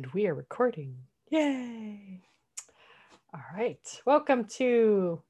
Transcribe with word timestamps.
And 0.00 0.10
we 0.14 0.26
are 0.28 0.34
recording. 0.34 0.96
Yay! 1.28 2.22
All 3.34 3.42
right. 3.54 4.00
Welcome 4.06 4.46
to 4.56 5.20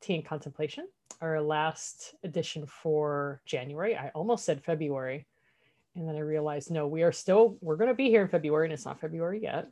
Tea 0.00 0.14
and 0.14 0.24
Contemplation, 0.24 0.86
our 1.20 1.40
last 1.40 2.14
edition 2.22 2.64
for 2.66 3.40
January. 3.46 3.96
I 3.96 4.10
almost 4.10 4.44
said 4.44 4.62
February. 4.62 5.26
And 5.96 6.08
then 6.08 6.14
I 6.14 6.20
realized, 6.20 6.70
no, 6.70 6.86
we 6.86 7.02
are 7.02 7.10
still, 7.10 7.56
we're 7.60 7.74
going 7.74 7.88
to 7.88 7.94
be 7.94 8.10
here 8.10 8.22
in 8.22 8.28
February, 8.28 8.66
and 8.66 8.72
it's 8.72 8.84
not 8.84 9.00
February 9.00 9.42
yet. 9.42 9.66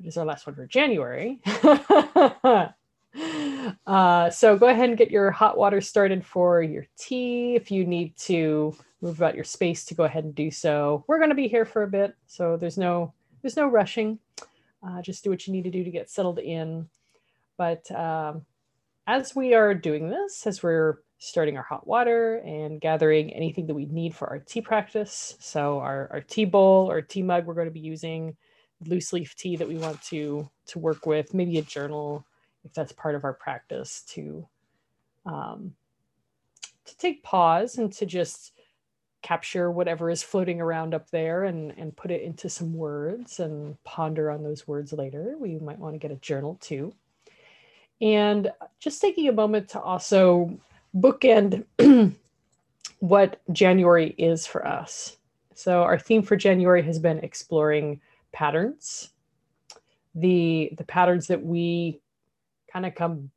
It 0.00 0.06
is 0.06 0.16
our 0.16 0.24
last 0.24 0.46
one 0.46 0.56
for 0.56 0.64
January. 0.64 1.42
uh, 3.86 4.30
so 4.30 4.56
go 4.56 4.68
ahead 4.68 4.88
and 4.88 4.96
get 4.96 5.10
your 5.10 5.30
hot 5.30 5.58
water 5.58 5.82
started 5.82 6.24
for 6.24 6.62
your 6.62 6.86
tea. 6.96 7.56
If 7.56 7.70
you 7.70 7.84
need 7.84 8.16
to 8.20 8.74
move 9.02 9.18
about 9.18 9.34
your 9.34 9.44
space 9.44 9.84
to 9.84 9.94
go 9.94 10.04
ahead 10.04 10.24
and 10.24 10.34
do 10.34 10.50
so. 10.50 11.04
We're 11.08 11.18
going 11.18 11.28
to 11.28 11.34
be 11.34 11.48
here 11.48 11.66
for 11.66 11.82
a 11.82 11.88
bit, 11.88 12.14
so 12.26 12.56
there's 12.56 12.78
no 12.78 13.12
there's 13.42 13.56
no 13.56 13.66
rushing. 13.66 14.18
Uh, 14.82 15.02
just 15.02 15.22
do 15.22 15.30
what 15.30 15.46
you 15.46 15.52
need 15.52 15.64
to 15.64 15.70
do 15.70 15.84
to 15.84 15.90
get 15.90 16.10
settled 16.10 16.38
in. 16.38 16.88
But 17.56 17.90
um, 17.90 18.44
as 19.06 19.36
we 19.36 19.54
are 19.54 19.74
doing 19.74 20.08
this, 20.08 20.46
as 20.46 20.62
we're 20.62 20.98
starting 21.18 21.56
our 21.56 21.62
hot 21.62 21.86
water 21.86 22.38
and 22.38 22.80
gathering 22.80 23.32
anything 23.32 23.66
that 23.66 23.74
we 23.74 23.86
need 23.86 24.14
for 24.14 24.28
our 24.28 24.38
tea 24.38 24.60
practice, 24.60 25.36
so 25.38 25.78
our, 25.78 26.08
our 26.10 26.20
tea 26.20 26.44
bowl 26.44 26.90
or 26.90 27.00
tea 27.00 27.22
mug 27.22 27.46
we're 27.46 27.54
going 27.54 27.68
to 27.68 27.72
be 27.72 27.80
using, 27.80 28.36
loose 28.86 29.12
leaf 29.12 29.36
tea 29.36 29.56
that 29.56 29.68
we 29.68 29.76
want 29.76 30.00
to 30.02 30.48
to 30.66 30.78
work 30.78 31.06
with, 31.06 31.34
maybe 31.34 31.58
a 31.58 31.62
journal 31.62 32.26
if 32.64 32.72
that's 32.72 32.92
part 32.92 33.14
of 33.14 33.24
our 33.24 33.32
practice 33.32 34.02
to 34.08 34.46
um, 35.26 35.74
to 36.84 36.96
take 36.96 37.22
pause 37.22 37.78
and 37.78 37.92
to 37.92 38.06
just 38.06 38.52
capture 39.22 39.70
whatever 39.70 40.10
is 40.10 40.22
floating 40.22 40.60
around 40.60 40.94
up 40.94 41.10
there 41.10 41.44
and, 41.44 41.72
and 41.78 41.96
put 41.96 42.10
it 42.10 42.22
into 42.22 42.48
some 42.48 42.74
words 42.74 43.40
and 43.40 43.82
ponder 43.84 44.30
on 44.30 44.42
those 44.42 44.66
words 44.66 44.92
later. 44.92 45.36
We 45.38 45.58
might 45.58 45.78
want 45.78 45.94
to 45.94 45.98
get 45.98 46.10
a 46.10 46.16
journal 46.16 46.58
too. 46.60 46.92
And 48.00 48.50
just 48.80 49.00
taking 49.00 49.28
a 49.28 49.32
moment 49.32 49.68
to 49.70 49.80
also 49.80 50.58
bookend 50.94 51.64
what 52.98 53.40
January 53.52 54.14
is 54.18 54.46
for 54.46 54.66
us. 54.66 55.16
So 55.54 55.82
our 55.82 55.98
theme 55.98 56.22
for 56.22 56.36
January 56.36 56.82
has 56.82 56.98
been 56.98 57.18
exploring 57.20 58.00
patterns. 58.32 59.10
The, 60.14 60.72
the 60.76 60.84
patterns 60.84 61.28
that 61.28 61.42
we 61.42 62.00
kind 62.72 62.84
of 62.84 62.94
come 62.94 63.30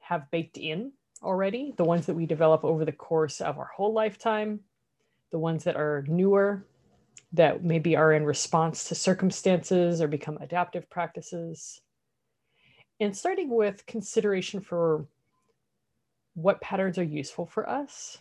have 0.00 0.30
baked 0.30 0.58
in 0.58 0.92
already, 1.22 1.72
the 1.76 1.84
ones 1.84 2.06
that 2.06 2.14
we 2.14 2.26
develop 2.26 2.64
over 2.64 2.84
the 2.84 2.92
course 2.92 3.40
of 3.40 3.58
our 3.58 3.70
whole 3.74 3.92
lifetime, 3.92 4.60
the 5.30 5.38
ones 5.38 5.64
that 5.64 5.76
are 5.76 6.04
newer, 6.08 6.64
that 7.32 7.64
maybe 7.64 7.96
are 7.96 8.12
in 8.12 8.24
response 8.24 8.84
to 8.84 8.94
circumstances 8.94 10.00
or 10.00 10.08
become 10.08 10.38
adaptive 10.38 10.88
practices. 10.88 11.80
And 13.00 13.16
starting 13.16 13.50
with 13.50 13.84
consideration 13.86 14.60
for 14.60 15.06
what 16.34 16.60
patterns 16.60 16.98
are 16.98 17.02
useful 17.02 17.46
for 17.46 17.68
us 17.68 18.18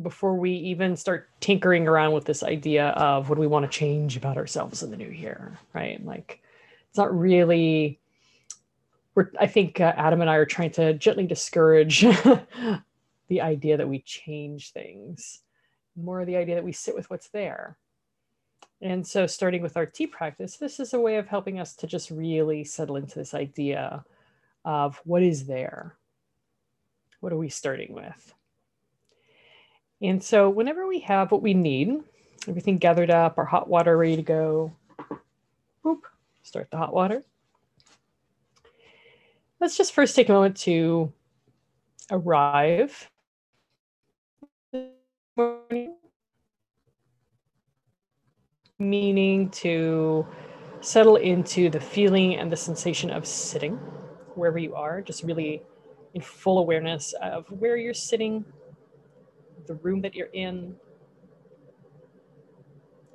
before 0.00 0.34
we 0.34 0.52
even 0.52 0.96
start 0.96 1.28
tinkering 1.40 1.86
around 1.86 2.12
with 2.12 2.24
this 2.24 2.42
idea 2.42 2.88
of 2.88 3.28
what 3.28 3.36
do 3.36 3.40
we 3.40 3.46
want 3.46 3.64
to 3.70 3.78
change 3.78 4.16
about 4.16 4.36
ourselves 4.36 4.82
in 4.82 4.90
the 4.90 4.96
new 4.96 5.08
year, 5.08 5.58
right? 5.74 6.04
Like 6.04 6.42
it's 6.88 6.98
not 6.98 7.16
really 7.16 8.00
we're 9.14 9.30
I 9.38 9.46
think 9.46 9.80
uh, 9.80 9.92
Adam 9.96 10.20
and 10.20 10.30
I 10.30 10.36
are 10.36 10.46
trying 10.46 10.70
to 10.72 10.94
gently 10.94 11.26
discourage 11.26 12.00
the 13.28 13.40
idea 13.40 13.76
that 13.76 13.88
we 13.88 14.00
change 14.00 14.72
things 14.72 15.42
more 15.96 16.20
of 16.20 16.26
the 16.26 16.36
idea 16.36 16.54
that 16.54 16.64
we 16.64 16.72
sit 16.72 16.94
with 16.94 17.08
what's 17.10 17.28
there. 17.28 17.76
And 18.80 19.06
so, 19.06 19.26
starting 19.26 19.62
with 19.62 19.76
our 19.76 19.86
tea 19.86 20.08
practice, 20.08 20.56
this 20.56 20.80
is 20.80 20.92
a 20.92 21.00
way 21.00 21.16
of 21.16 21.28
helping 21.28 21.60
us 21.60 21.76
to 21.76 21.86
just 21.86 22.10
really 22.10 22.64
settle 22.64 22.96
into 22.96 23.18
this 23.18 23.32
idea 23.32 24.04
of 24.64 25.00
what 25.04 25.22
is 25.22 25.46
there? 25.46 25.96
What 27.20 27.32
are 27.32 27.38
we 27.38 27.48
starting 27.48 27.92
with? 27.92 28.34
And 30.00 30.22
so, 30.22 30.50
whenever 30.50 30.86
we 30.88 30.98
have 31.00 31.30
what 31.30 31.42
we 31.42 31.54
need, 31.54 32.00
everything 32.48 32.78
gathered 32.78 33.10
up, 33.10 33.38
our 33.38 33.44
hot 33.44 33.68
water 33.68 33.96
ready 33.96 34.16
to 34.16 34.22
go, 34.22 34.72
whoop, 35.82 36.06
start 36.42 36.68
the 36.72 36.76
hot 36.76 36.92
water. 36.92 37.22
Let's 39.60 39.76
just 39.76 39.94
first 39.94 40.16
take 40.16 40.28
a 40.28 40.32
moment 40.32 40.56
to 40.58 41.12
arrive 42.10 43.11
meaning 48.78 49.48
to 49.50 50.26
settle 50.80 51.16
into 51.16 51.70
the 51.70 51.80
feeling 51.80 52.36
and 52.36 52.50
the 52.50 52.56
sensation 52.56 53.10
of 53.10 53.26
sitting 53.26 53.76
wherever 54.34 54.58
you 54.58 54.74
are, 54.74 55.00
just 55.00 55.22
really 55.22 55.62
in 56.14 56.20
full 56.20 56.58
awareness 56.58 57.14
of 57.22 57.46
where 57.50 57.76
you're 57.76 57.94
sitting, 57.94 58.44
the 59.66 59.74
room 59.76 60.02
that 60.02 60.14
you're 60.14 60.32
in, 60.32 60.74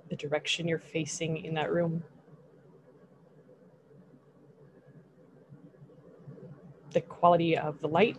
the 0.10 0.16
direction 0.16 0.68
you're 0.68 0.80
facing 0.80 1.44
in 1.46 1.54
that 1.54 1.72
room. 1.72 2.04
The 6.92 7.02
quality 7.02 7.58
of 7.58 7.80
the 7.82 7.88
light 7.88 8.18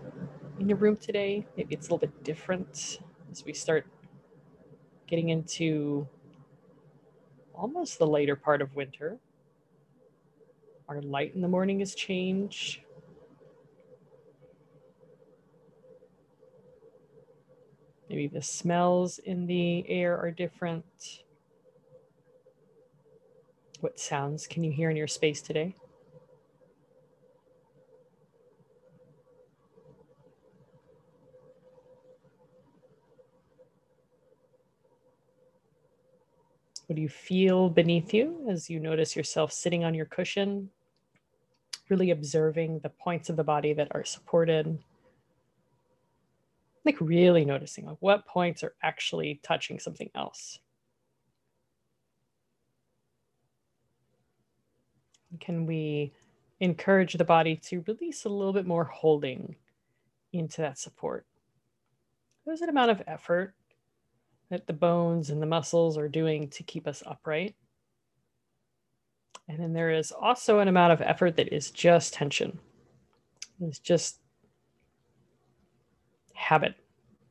in 0.61 0.69
your 0.69 0.79
room 0.79 0.97
today, 0.97 1.47
maybe 1.57 1.75
it's 1.75 1.89
a 1.89 1.95
little 1.95 2.07
bit 2.07 2.23
different 2.23 3.01
as 3.31 3.45
we 3.45 3.53
start 3.53 3.87
getting 5.07 5.31
into 5.31 6.07
almost 7.55 7.99
the 7.99 8.07
later 8.07 8.37
part 8.37 8.63
of 8.63 8.75
winter. 8.77 9.19
Our 10.89 11.03
light 11.03 11.35
in 11.35 11.41
the 11.41 11.49
morning 11.49 11.81
has 11.81 11.95
changed. 11.95 12.81
Maybe 18.09 18.27
the 18.27 18.41
smells 18.41 19.19
in 19.19 19.47
the 19.47 19.89
air 19.89 20.19
are 20.19 20.31
different. 20.31 21.25
What 23.81 24.01
sounds 24.01 24.47
can 24.47 24.65
you 24.65 24.73
hear 24.73 24.91
in 24.91 24.97
your 24.97 25.07
space 25.07 25.43
today? 25.43 25.75
What 36.89 36.97
do 36.97 37.03
you 37.03 37.09
feel 37.11 37.69
beneath 37.69 38.15
you 38.15 38.47
as 38.49 38.71
you 38.71 38.81
notice 38.81 39.15
yourself 39.15 39.53
sitting 39.53 39.85
on 39.85 39.93
your 39.93 40.07
cushion? 40.07 40.71
Really 41.91 42.13
observing 42.13 42.79
the 42.79 42.89
points 42.89 43.29
of 43.29 43.37
the 43.37 43.45
body 43.45 43.75
that 43.75 43.89
are 43.91 44.07
supported. 44.07 44.79
Like 46.87 46.99
really 46.99 47.45
noticing 47.45 47.85
like 47.85 47.99
what 48.01 48.25
points 48.25 48.65
are 48.65 48.73
actually 48.83 49.39
touching 49.43 49.79
something 49.79 50.09
else. 50.15 50.61
Can 55.41 55.67
we 55.67 56.15
encourage 56.61 57.13
the 57.13 57.25
body 57.25 57.57
to 57.67 57.85
release 57.87 58.25
a 58.25 58.31
little 58.31 58.55
bit 58.55 58.67
more 58.67 58.85
holding 58.85 59.57
into 60.33 60.63
that 60.63 60.79
support? 60.79 61.27
There's 62.47 62.63
an 62.63 62.71
amount 62.71 62.93
of 62.93 63.03
effort 63.07 63.55
that 64.51 64.67
the 64.67 64.73
bones 64.73 65.31
and 65.31 65.43
the 65.43 65.47
muscles 65.47 65.99
are 65.99 66.09
doing 66.09 66.49
to 66.49 66.63
keep 66.63 66.87
us 66.87 67.03
upright. 67.07 67.55
And 69.49 69.59
then 69.59 69.73
there 69.73 69.91
is 69.91 70.13
also 70.13 70.59
an 70.59 70.69
amount 70.69 70.93
of 70.93 71.01
effort 71.01 71.37
that 71.37 71.55
is 71.55 71.71
just 71.71 72.15
tension. 72.15 72.59
It's 73.61 73.79
just 73.79 74.21
habit, 76.35 76.75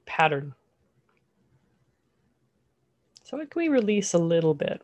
pattern. 0.06 0.54
So 3.24 3.38
can 3.38 3.48
we 3.56 3.68
release 3.68 4.14
a 4.14 4.20
little 4.20 4.54
bit? 4.54 4.82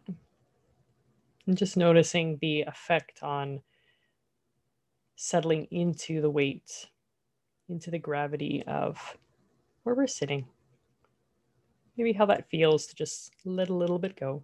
And 1.48 1.58
just 1.58 1.76
noticing 1.76 2.38
the 2.42 2.62
effect 2.62 3.22
on 3.22 3.62
settling 5.16 5.68
into 5.72 6.22
the 6.22 6.30
weight, 6.30 6.88
into 7.70 7.92
the 7.92 8.00
gravity 8.00 8.64
of 8.66 9.18
where 9.84 9.96
we're 9.96 10.08
sitting 10.08 10.48
maybe 11.98 12.14
how 12.14 12.26
that 12.26 12.50
feels 12.50 12.86
to 12.88 12.96
just 12.96 13.32
let 13.46 13.70
a 13.70 13.74
little 13.74 14.00
bit 14.00 14.16
go. 14.16 14.44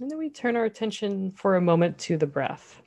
And 0.00 0.10
then 0.10 0.18
we 0.18 0.30
turn 0.30 0.56
our 0.56 0.64
attention 0.64 1.30
for 1.32 1.56
a 1.56 1.60
moment 1.60 1.98
to 1.98 2.16
the 2.16 2.26
breath. 2.26 2.82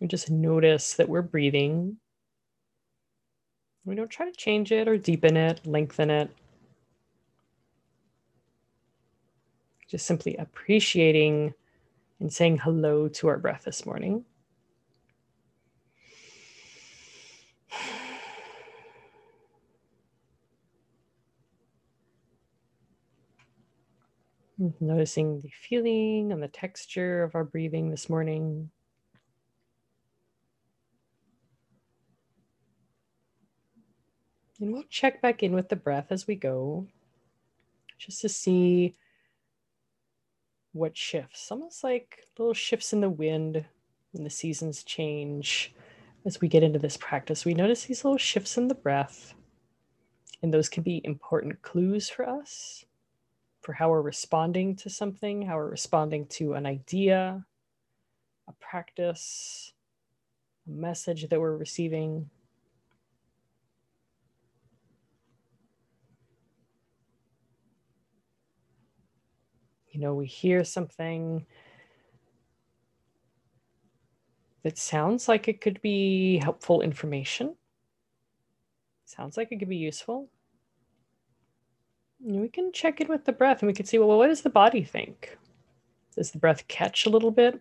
We 0.00 0.06
just 0.06 0.30
notice 0.30 0.94
that 0.94 1.08
we're 1.08 1.22
breathing. 1.22 1.98
We 3.84 3.94
don't 3.94 4.10
try 4.10 4.26
to 4.30 4.36
change 4.36 4.72
it 4.72 4.88
or 4.88 4.96
deepen 4.96 5.36
it, 5.36 5.66
lengthen 5.66 6.10
it. 6.10 6.30
Just 9.88 10.06
simply 10.06 10.36
appreciating 10.36 11.54
and 12.20 12.32
saying 12.32 12.58
hello 12.58 13.08
to 13.08 13.28
our 13.28 13.38
breath 13.38 13.62
this 13.64 13.84
morning. 13.84 14.24
Noticing 24.58 25.40
the 25.40 25.50
feeling 25.50 26.32
and 26.32 26.42
the 26.42 26.48
texture 26.48 27.22
of 27.22 27.34
our 27.34 27.44
breathing 27.44 27.90
this 27.90 28.08
morning. 28.08 28.70
And 34.58 34.72
we'll 34.72 34.84
check 34.88 35.20
back 35.20 35.42
in 35.42 35.52
with 35.52 35.68
the 35.68 35.76
breath 35.76 36.06
as 36.08 36.26
we 36.26 36.36
go, 36.36 36.86
just 37.98 38.22
to 38.22 38.30
see 38.30 38.94
what 40.72 40.96
shifts, 40.96 41.50
almost 41.50 41.84
like 41.84 42.24
little 42.38 42.54
shifts 42.54 42.94
in 42.94 43.02
the 43.02 43.10
wind 43.10 43.62
when 44.12 44.24
the 44.24 44.30
seasons 44.30 44.82
change. 44.84 45.74
As 46.24 46.40
we 46.40 46.48
get 46.48 46.62
into 46.62 46.78
this 46.78 46.96
practice, 46.96 47.44
we 47.44 47.52
notice 47.52 47.84
these 47.84 48.04
little 48.04 48.16
shifts 48.16 48.56
in 48.56 48.68
the 48.68 48.74
breath, 48.74 49.34
and 50.42 50.52
those 50.52 50.70
can 50.70 50.82
be 50.82 51.02
important 51.04 51.60
clues 51.60 52.08
for 52.08 52.26
us 52.26 52.86
for 53.66 53.72
how 53.72 53.90
we're 53.90 54.00
responding 54.00 54.76
to 54.76 54.88
something, 54.88 55.42
how 55.42 55.56
we're 55.56 55.68
responding 55.68 56.24
to 56.24 56.52
an 56.52 56.66
idea, 56.66 57.44
a 58.46 58.52
practice, 58.60 59.72
a 60.68 60.70
message 60.70 61.28
that 61.28 61.40
we're 61.40 61.56
receiving. 61.56 62.30
You 69.90 69.98
know, 69.98 70.14
we 70.14 70.26
hear 70.26 70.62
something 70.62 71.44
that 74.62 74.78
sounds 74.78 75.26
like 75.26 75.48
it 75.48 75.60
could 75.60 75.82
be 75.82 76.38
helpful 76.38 76.82
information. 76.82 77.56
Sounds 79.06 79.36
like 79.36 79.50
it 79.50 79.58
could 79.58 79.68
be 79.68 79.76
useful 79.76 80.28
we 82.26 82.48
can 82.48 82.72
check 82.72 83.00
in 83.00 83.06
with 83.08 83.24
the 83.24 83.32
breath 83.32 83.60
and 83.62 83.68
we 83.68 83.72
can 83.72 83.86
see 83.86 83.98
well, 83.98 84.18
what 84.18 84.26
does 84.26 84.42
the 84.42 84.50
body 84.50 84.82
think? 84.82 85.38
Does 86.16 86.32
the 86.32 86.38
breath 86.38 86.66
catch 86.66 87.06
a 87.06 87.10
little 87.10 87.30
bit? 87.30 87.60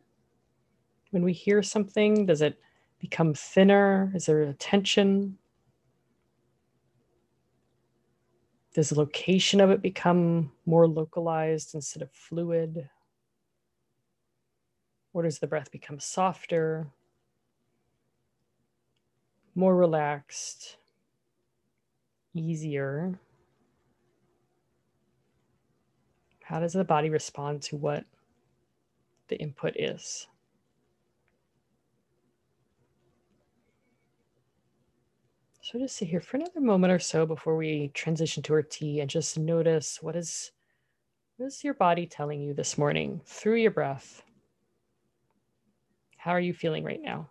When 1.12 1.24
we 1.24 1.34
hear 1.34 1.62
something, 1.62 2.26
does 2.26 2.42
it 2.42 2.60
become 3.00 3.34
thinner? 3.34 4.12
Is 4.16 4.26
there 4.26 4.42
a 4.42 4.54
tension? 4.54 5.38
Does 8.74 8.90
the 8.90 9.00
location 9.00 9.62
of 9.62 9.70
it 9.70 9.82
become 9.82 10.52
more 10.66 10.88
localized 10.88 11.76
instead 11.76 12.02
of 12.02 12.12
fluid? 12.12 12.90
Or 15.14 15.24
does 15.24 15.40
the 15.40 15.48
breath 15.48 15.72
become 15.72 16.00
softer, 16.00 16.88
more 19.54 19.76
relaxed, 19.76 20.78
easier? 22.34 23.18
How 26.46 26.60
does 26.60 26.74
the 26.74 26.84
body 26.84 27.10
respond 27.10 27.64
to 27.64 27.76
what 27.76 28.06
the 29.30 29.38
input 29.38 29.74
is? 29.78 30.28
So 35.64 35.80
just 35.80 35.96
sit 35.96 36.08
here 36.08 36.22
for 36.22 36.38
another 36.38 36.62
moment 36.62 36.94
or 36.94 37.00
so 37.00 37.26
before 37.26 37.58
we 37.58 37.90
transition 37.96 38.44
to 38.44 38.54
our 38.54 38.62
tea 38.62 39.00
and 39.00 39.10
just 39.10 39.40
notice 39.40 40.04
what 40.04 40.16
is 40.16 40.52
what 41.38 41.48
is 41.48 41.64
your 41.64 41.74
body 41.74 42.06
telling 42.06 42.40
you 42.40 42.54
this 42.54 42.78
morning 42.78 43.22
through 43.26 43.56
your 43.56 43.72
breath? 43.72 44.22
How 46.18 46.30
are 46.30 46.40
you 46.40 46.54
feeling 46.54 46.84
right 46.84 47.02
now? 47.02 47.28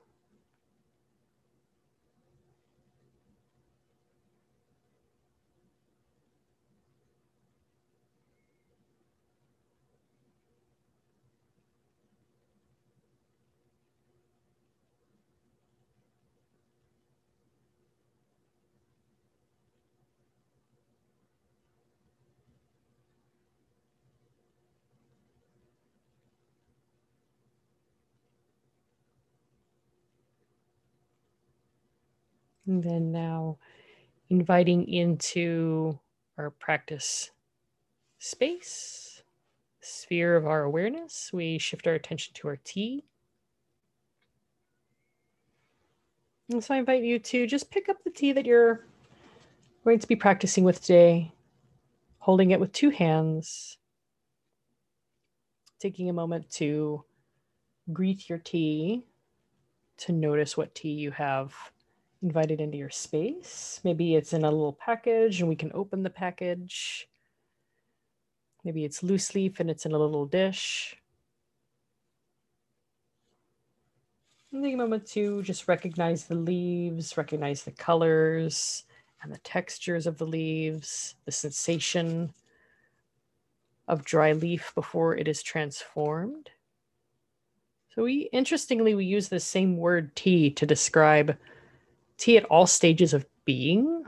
And 32.67 32.83
then 32.83 33.13
now 33.13 33.59
inviting 34.31 34.89
into 34.89 35.99
our 36.39 36.51
practice 36.51 37.31
space, 38.19 39.23
sphere 39.81 40.37
of 40.37 40.47
our 40.47 40.63
awareness, 40.63 41.31
we 41.33 41.59
shift 41.59 41.87
our 41.87 41.95
attention 41.95 42.33
to 42.35 42.49
our 42.49 42.59
tea. 42.65 43.05
And 46.51 46.63
so 46.63 46.75
I 46.75 46.79
invite 46.79 47.03
you 47.03 47.19
to 47.19 47.47
just 47.47 47.71
pick 47.71 47.89
up 47.89 48.03
the 48.03 48.11
tea 48.11 48.33
that 48.33 48.47
you're 48.47 48.87
going 49.85 49.99
to 49.99 50.09
be 50.09 50.17
practicing 50.17 50.65
with 50.65 50.81
today, 50.81 51.33
holding 52.19 52.51
it 52.51 52.61
with 52.61 52.73
two 52.73 52.91
hands, 52.91 53.79
taking 55.79 56.09
a 56.09 56.15
moment 56.15 56.51
to 56.53 57.05
greet 57.93 58.29
your 58.29 58.39
tea, 58.39 59.07
to 59.99 60.13
notice 60.13 60.57
what 60.57 60.75
tea 60.75 60.93
you 60.93 61.11
have 61.11 61.55
invited 62.25 62.61
into 62.61 62.79
your 62.79 62.91
space. 62.91 63.81
Maybe 63.85 64.17
it's 64.17 64.33
in 64.33 64.45
a 64.45 64.51
little 64.51 64.73
package 64.73 65.41
and 65.41 65.49
we 65.49 65.55
can 65.55 65.71
open 65.75 66.03
the 66.03 66.11
package. 66.11 67.07
Maybe 68.65 68.85
it's 68.85 69.03
loose 69.03 69.35
leaf 69.35 69.61
and 69.61 69.71
it's 69.71 69.85
in 69.85 69.93
a 69.93 69.99
little 69.99 70.25
dish. 70.25 70.97
And 74.51 74.65
take 74.65 74.75
a 74.75 74.79
moment 74.79 75.07
to 75.09 75.43
just 75.43 75.69
recognize 75.69 76.25
the 76.25 76.35
leaves, 76.35 77.17
recognize 77.17 77.63
the 77.63 77.73
colors 77.73 78.85
and 79.23 79.33
the 79.33 79.39
textures 79.39 80.07
of 80.07 80.17
the 80.17 80.27
leaves, 80.27 81.17
the 81.27 81.33
sensation 81.33 82.33
of 83.87 84.05
dry 84.05 84.33
leaf 84.33 84.73
before 84.75 85.15
it 85.15 85.29
is 85.29 85.43
transformed. 85.43 86.49
So 87.95 88.05
we 88.05 88.31
interestingly 88.33 88.95
we 88.95 89.05
use 89.05 89.29
the 89.29 89.41
same 89.41 89.77
word 89.77 90.17
tea 90.17 90.51
to 90.53 90.65
describe 90.65 91.37
tea 92.17 92.37
at 92.37 92.45
all 92.47 92.67
stages 92.67 93.15
of 93.15 93.27
being. 93.45 94.05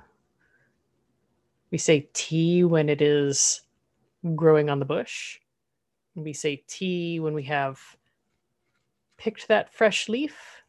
We 1.71 1.79
say 1.79 2.09
tea 2.13 2.65
when 2.65 2.89
it 2.89 3.03
is 3.03 3.63
growing 4.35 4.71
on 4.71 4.79
the 4.79 4.85
bush. 4.85 5.39
We 6.15 6.33
say 6.33 6.63
tea 6.67 7.21
when 7.21 7.35
we 7.35 7.43
have 7.45 7.81
picked 9.17 9.49
that 9.49 9.73
fresh 9.73 10.09
leaf. 10.09 10.63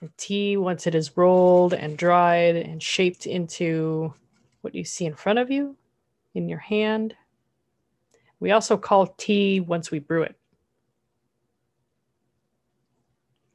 And 0.00 0.16
tea 0.18 0.56
once 0.56 0.86
it 0.86 0.94
is 0.94 1.16
rolled 1.16 1.72
and 1.72 1.96
dried 1.96 2.56
and 2.56 2.82
shaped 2.82 3.26
into 3.26 4.12
what 4.60 4.74
you 4.74 4.84
see 4.84 5.06
in 5.06 5.14
front 5.14 5.38
of 5.38 5.50
you 5.50 5.76
in 6.34 6.48
your 6.48 6.58
hand. 6.58 7.14
We 8.40 8.50
also 8.50 8.76
call 8.76 9.06
tea 9.16 9.60
once 9.60 9.90
we 9.90 10.00
brew 10.00 10.22
it. 10.22 10.36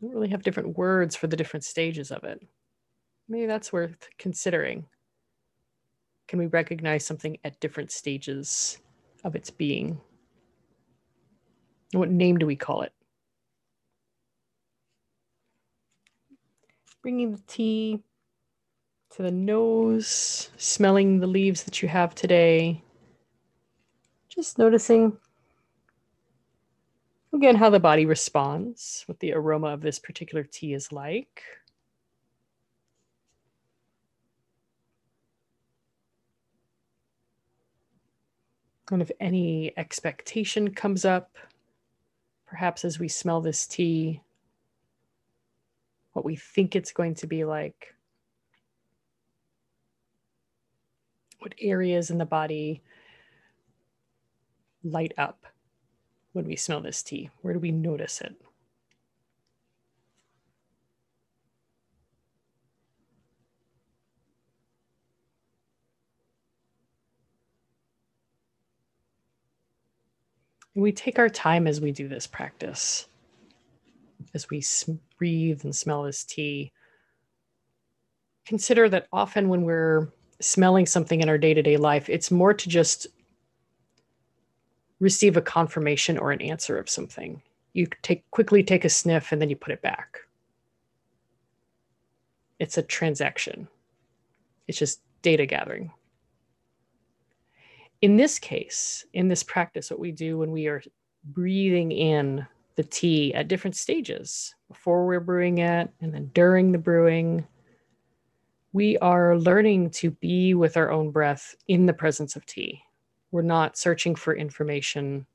We 0.01 0.09
really 0.09 0.29
have 0.29 0.43
different 0.43 0.77
words 0.77 1.15
for 1.15 1.27
the 1.27 1.35
different 1.35 1.65
stages 1.65 2.09
of 2.09 2.23
it. 2.23 2.41
Maybe 3.29 3.45
that's 3.45 3.71
worth 3.71 4.09
considering. 4.17 4.85
Can 6.27 6.39
we 6.39 6.47
recognize 6.47 7.05
something 7.05 7.37
at 7.43 7.59
different 7.59 7.91
stages 7.91 8.79
of 9.23 9.35
its 9.35 9.51
being? 9.51 10.01
What 11.91 12.09
name 12.09 12.37
do 12.37 12.47
we 12.47 12.55
call 12.55 12.81
it? 12.81 12.91
Bringing 17.03 17.31
the 17.31 17.41
tea 17.47 18.01
to 19.11 19.21
the 19.21 19.31
nose, 19.31 20.49
smelling 20.57 21.19
the 21.19 21.27
leaves 21.27 21.63
that 21.63 21.81
you 21.81 21.87
have 21.87 22.15
today. 22.15 22.83
Just 24.27 24.57
noticing 24.57 25.17
again 27.33 27.55
how 27.55 27.69
the 27.69 27.79
body 27.79 28.05
responds, 28.05 29.03
what 29.05 29.19
the 29.19 29.33
aroma 29.33 29.67
of 29.67 29.81
this 29.81 29.99
particular 29.99 30.43
tea 30.43 30.73
is 30.73 30.91
like. 30.91 31.43
And 38.91 39.01
if 39.01 39.11
any 39.19 39.71
expectation 39.77 40.73
comes 40.73 41.05
up, 41.05 41.35
perhaps 42.47 42.83
as 42.83 42.99
we 42.99 43.07
smell 43.07 43.41
this 43.41 43.67
tea, 43.67 44.21
what 46.13 46.25
we 46.25 46.35
think 46.35 46.75
it's 46.75 46.91
going 46.91 47.15
to 47.15 47.27
be 47.27 47.45
like, 47.45 47.93
what 51.39 51.53
areas 51.61 52.09
in 52.09 52.17
the 52.17 52.25
body 52.25 52.81
light 54.83 55.13
up 55.17 55.45
when 56.33 56.45
we 56.45 56.55
smell 56.55 56.81
this 56.81 57.03
tea? 57.03 57.29
Where 57.41 57.53
do 57.53 57.59
we 57.59 57.71
notice 57.71 58.21
it? 58.21 58.35
We 70.79 70.93
take 70.93 71.19
our 71.19 71.27
time 71.27 71.67
as 71.67 71.81
we 71.81 71.91
do 71.91 72.07
this 72.07 72.25
practice, 72.25 73.07
as 74.33 74.49
we 74.49 74.63
breathe 75.17 75.65
and 75.65 75.75
smell 75.75 76.03
this 76.03 76.23
tea. 76.23 76.71
Consider 78.45 78.87
that 78.87 79.07
often 79.11 79.49
when 79.49 79.63
we're 79.63 80.07
smelling 80.39 80.85
something 80.85 81.19
in 81.19 81.27
our 81.27 81.37
day 81.37 81.53
to 81.53 81.61
day 81.61 81.75
life, 81.75 82.09
it's 82.09 82.31
more 82.31 82.53
to 82.53 82.69
just 82.69 83.07
receive 85.01 85.35
a 85.35 85.41
confirmation 85.41 86.17
or 86.17 86.31
an 86.31 86.41
answer 86.41 86.77
of 86.77 86.89
something. 86.89 87.41
You 87.73 87.87
take 88.01 88.29
quickly 88.31 88.63
take 88.63 88.85
a 88.85 88.89
sniff 88.89 89.33
and 89.33 89.41
then 89.41 89.49
you 89.49 89.57
put 89.57 89.73
it 89.73 89.81
back. 89.81 90.19
It's 92.57 92.77
a 92.77 92.83
transaction. 92.83 93.67
It's 94.67 94.77
just 94.77 95.01
data 95.23 95.45
gathering. 95.45 95.91
In 98.01 98.15
this 98.15 98.39
case, 98.39 99.05
in 99.13 99.27
this 99.27 99.43
practice, 99.43 99.91
what 99.91 99.99
we 99.99 100.11
do 100.11 100.37
when 100.37 100.51
we 100.51 100.67
are 100.67 100.81
breathing 101.25 101.91
in 101.91 102.47
the 102.75 102.83
tea 102.83 103.33
at 103.33 103.49
different 103.49 103.75
stages, 103.75 104.55
before 104.69 105.05
we're 105.05 105.19
brewing 105.19 105.57
it 105.57 105.91
and 105.99 106.13
then 106.13 106.31
during 106.33 106.71
the 106.71 106.77
brewing, 106.77 107.45
we 108.71 108.97
are 108.99 109.37
learning 109.37 109.89
to 109.89 110.11
be 110.11 110.53
with 110.53 110.77
our 110.77 110.91
own 110.91 111.11
breath 111.11 111.55
in 111.67 111.85
the 111.85 111.93
presence 111.93 112.37
of 112.37 112.45
tea. 112.45 112.81
We're 113.31 113.41
not 113.41 113.77
searching 113.77 114.15
for 114.15 114.33
information, 114.33 115.25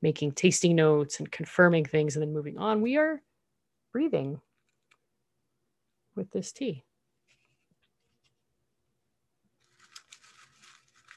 making 0.00 0.32
tasting 0.32 0.74
notes 0.74 1.18
and 1.18 1.30
confirming 1.30 1.84
things 1.84 2.16
and 2.16 2.22
then 2.22 2.32
moving 2.32 2.56
on. 2.56 2.80
We 2.80 2.96
are 2.96 3.20
breathing 3.92 4.40
with 6.14 6.30
this 6.30 6.50
tea. 6.50 6.85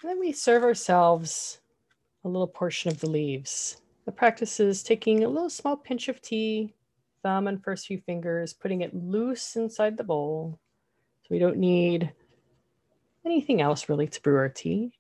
And 0.02 0.10
then 0.10 0.20
we 0.20 0.32
serve 0.32 0.64
ourselves 0.64 1.60
a 2.24 2.30
little 2.30 2.48
portion 2.48 2.90
of 2.90 3.00
the 3.02 3.10
leaves. 3.10 3.82
The 4.06 4.14
practice 4.14 4.60
is 4.60 4.82
taking 4.82 5.24
a 5.24 5.30
little 5.30 5.50
small 5.50 5.76
pinch 5.76 6.08
of 6.08 6.22
tea, 6.22 6.74
thumb 7.22 7.48
and 7.48 7.62
first 7.62 7.88
few 7.88 8.00
fingers, 8.00 8.54
putting 8.54 8.82
it 8.82 8.96
loose 8.96 9.58
inside 9.58 9.98
the 9.98 10.04
bowl. 10.06 10.58
So 11.24 11.28
we 11.32 11.40
don't 11.40 11.58
need 11.58 12.12
anything 13.26 13.62
else 13.62 13.90
really 13.90 14.08
to 14.08 14.22
brew 14.22 14.38
our 14.38 14.48
tea. 14.48 14.94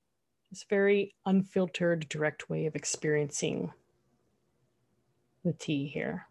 It's 0.52 0.64
a 0.64 0.68
very 0.70 1.16
unfiltered, 1.26 2.10
direct 2.10 2.50
way 2.50 2.66
of 2.66 2.76
experiencing 2.76 3.72
the 5.46 5.54
tea 5.54 5.88
here. 5.88 6.28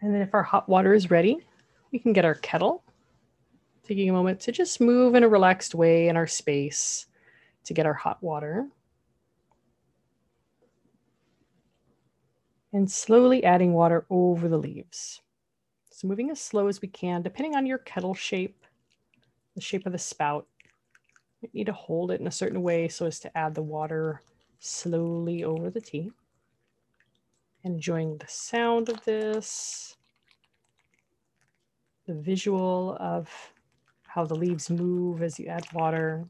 And 0.00 0.14
then 0.14 0.22
if 0.22 0.32
our 0.32 0.42
hot 0.42 0.66
water 0.66 0.94
is 0.94 1.10
ready, 1.10 1.38
we 1.92 1.98
can 1.98 2.14
get 2.14 2.24
our 2.24 2.36
kettle 2.36 2.82
taking 3.86 4.10
a 4.10 4.12
moment 4.12 4.40
to 4.40 4.52
just 4.52 4.80
move 4.80 5.14
in 5.14 5.22
a 5.22 5.28
relaxed 5.28 5.74
way 5.74 6.08
in 6.08 6.16
our 6.16 6.26
space 6.26 7.06
to 7.64 7.74
get 7.74 7.86
our 7.86 7.94
hot 7.94 8.22
water. 8.22 8.66
And 12.72 12.90
slowly 12.90 13.44
adding 13.44 13.72
water 13.72 14.04
over 14.10 14.48
the 14.48 14.58
leaves. 14.58 15.22
So 15.90 16.08
moving 16.08 16.30
as 16.30 16.40
slow 16.40 16.66
as 16.66 16.82
we 16.82 16.88
can, 16.88 17.22
depending 17.22 17.56
on 17.56 17.64
your 17.64 17.78
kettle 17.78 18.14
shape, 18.14 18.64
the 19.54 19.60
shape 19.60 19.86
of 19.86 19.92
the 19.92 19.98
spout. 19.98 20.46
You 21.40 21.48
need 21.54 21.66
to 21.66 21.72
hold 21.72 22.10
it 22.10 22.20
in 22.20 22.26
a 22.26 22.30
certain 22.30 22.62
way 22.62 22.88
so 22.88 23.06
as 23.06 23.18
to 23.20 23.38
add 23.38 23.54
the 23.54 23.62
water 23.62 24.20
slowly 24.58 25.44
over 25.44 25.70
the 25.70 25.80
tea. 25.80 26.10
Enjoying 27.64 28.18
the 28.18 28.28
sound 28.28 28.88
of 28.88 29.02
this, 29.04 29.96
the 32.06 32.14
visual 32.14 32.96
of 33.00 33.28
how 34.16 34.24
the 34.24 34.34
leaves 34.34 34.70
move 34.70 35.22
as 35.22 35.38
you 35.38 35.46
add 35.46 35.66
water. 35.74 36.24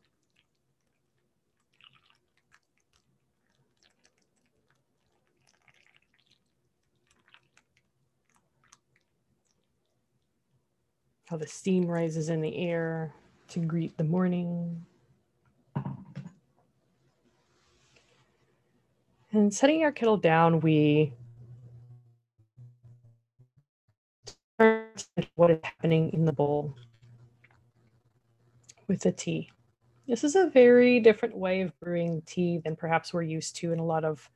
How 11.27 11.37
the 11.37 11.47
steam 11.47 11.87
rises 11.87 12.29
in 12.29 12.41
the 12.41 12.57
air 12.57 13.15
to 13.51 13.61
greet 13.61 13.97
the 13.97 14.05
morning. 14.05 14.85
And 19.33 19.55
setting 19.55 19.85
our 19.85 19.93
kettle 19.93 20.17
down, 20.17 20.59
we 20.59 21.13
what 25.37 25.51
is 25.53 25.61
happening 25.63 26.13
in 26.13 26.25
the 26.25 26.33
bowl 26.33 26.75
with 28.89 29.01
the 29.01 29.13
tea. 29.13 29.51
This 30.07 30.23
is 30.23 30.37
a 30.37 30.51
very 30.51 31.01
different 31.01 31.37
way 31.37 31.63
of 31.63 31.79
brewing 31.81 32.23
tea 32.27 32.59
than 32.59 32.77
perhaps 32.77 33.13
we're 33.13 33.23
used 33.23 33.57
to 33.57 33.73
in 33.73 33.79
a 33.79 33.85
lot 33.85 34.05
of 34.05 34.29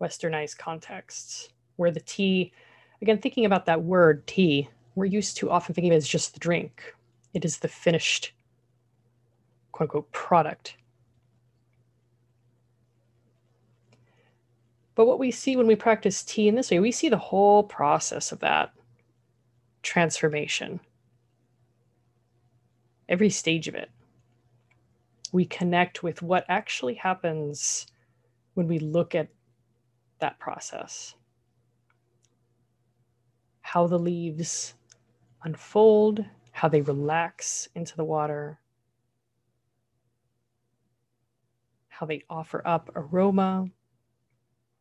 westernized 0.00 0.56
contexts, 0.58 1.50
where 1.76 1.90
the 1.90 2.00
tea, 2.00 2.52
again, 3.02 3.18
thinking 3.18 3.44
about 3.44 3.66
that 3.66 3.82
word 3.82 4.26
tea, 4.26 4.68
we're 4.94 5.04
used 5.04 5.36
to 5.38 5.50
often 5.50 5.74
thinking 5.74 5.92
of 5.92 5.94
it 5.94 5.98
as 5.98 6.08
just 6.08 6.34
the 6.34 6.40
drink. 6.40 6.94
It 7.34 7.44
is 7.44 7.58
the 7.58 7.68
finished, 7.68 8.32
quote 9.72 9.88
unquote, 9.88 10.10
product. 10.12 10.76
But 14.94 15.06
what 15.06 15.18
we 15.18 15.30
see 15.30 15.56
when 15.56 15.66
we 15.66 15.76
practice 15.76 16.22
tea 16.22 16.48
in 16.48 16.54
this 16.54 16.70
way, 16.70 16.78
we 16.78 16.92
see 16.92 17.08
the 17.08 17.16
whole 17.16 17.62
process 17.62 18.32
of 18.32 18.40
that 18.40 18.72
transformation 19.82 20.80
every 23.12 23.28
stage 23.28 23.68
of 23.68 23.74
it. 23.74 23.90
We 25.32 25.44
connect 25.44 26.02
with 26.02 26.22
what 26.22 26.46
actually 26.48 26.94
happens 26.94 27.86
when 28.54 28.66
we 28.66 28.78
look 28.78 29.14
at 29.14 29.28
that 30.18 30.38
process. 30.38 31.14
How 33.60 33.86
the 33.86 33.98
leaves 33.98 34.74
unfold, 35.44 36.24
how 36.52 36.68
they 36.68 36.80
relax 36.80 37.68
into 37.74 37.94
the 37.96 38.04
water, 38.04 38.58
how 41.88 42.06
they 42.06 42.22
offer 42.30 42.66
up 42.66 42.90
aroma 42.96 43.66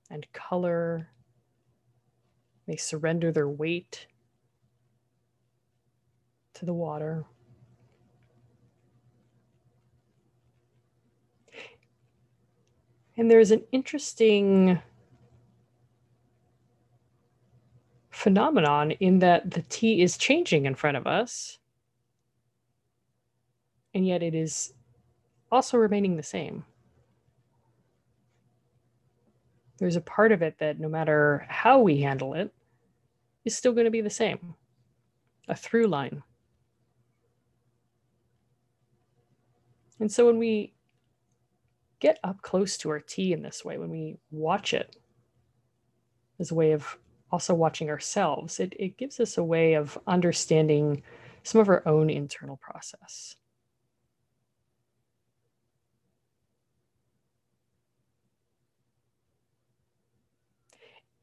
and 0.10 0.26
color. 0.32 1.10
They 2.66 2.78
surrender 2.78 3.32
their 3.34 3.50
weight 3.50 4.08
to 6.54 6.66
the 6.66 6.74
water. 6.74 7.26
And 13.18 13.30
there's 13.30 13.52
an 13.52 13.64
interesting 13.72 14.82
phenomenon 18.10 18.92
in 18.92 19.20
that 19.20 19.52
the 19.52 19.64
tea 19.64 20.02
is 20.02 20.18
changing 20.18 20.66
in 20.66 20.76
front 20.76 20.98
of 20.98 21.08
us, 21.08 21.58
and 23.94 24.06
yet 24.06 24.24
it 24.24 24.34
is 24.34 24.74
also 25.52 25.78
remaining 25.78 26.16
the 26.16 26.24
same. 26.24 26.64
There's 29.80 29.96
a 29.96 30.02
part 30.02 30.32
of 30.32 30.42
it 30.42 30.60
that 30.60 30.80
no 30.80 30.88
matter 30.88 31.46
how 31.50 31.80
we 31.80 32.02
handle 32.02 32.34
it, 32.34 32.54
is 33.44 33.58
still 33.58 33.74
going 33.74 33.86
to 33.86 33.92
be 33.92 34.02
the 34.02 34.10
same 34.10 34.56
a 35.48 35.56
through 35.56 35.88
line. 35.88 36.22
And 40.00 40.12
so 40.12 40.28
when 40.28 40.38
we 40.38 40.74
get 42.02 42.20
up 42.24 42.42
close 42.42 42.78
to 42.78 42.90
our 42.90 43.00
tea 43.00 43.32
in 43.32 43.42
this 43.42 43.64
way 43.64 43.78
when 43.78 43.90
we 43.90 44.18
watch 44.32 44.74
it 44.74 44.98
as 46.40 46.52
a 46.52 46.56
way 46.56 46.74
of 46.74 46.98
also 47.32 47.54
watching 47.54 47.90
ourselves. 47.90 48.60
It, 48.60 48.74
it 48.78 48.98
gives 48.98 49.20
us 49.22 49.38
a 49.38 49.44
way 49.44 49.76
of 49.76 49.98
understanding 50.08 51.04
some 51.44 51.62
of 51.62 51.70
our 51.70 51.88
own 51.88 52.10
internal 52.10 52.58
process. 52.58 53.36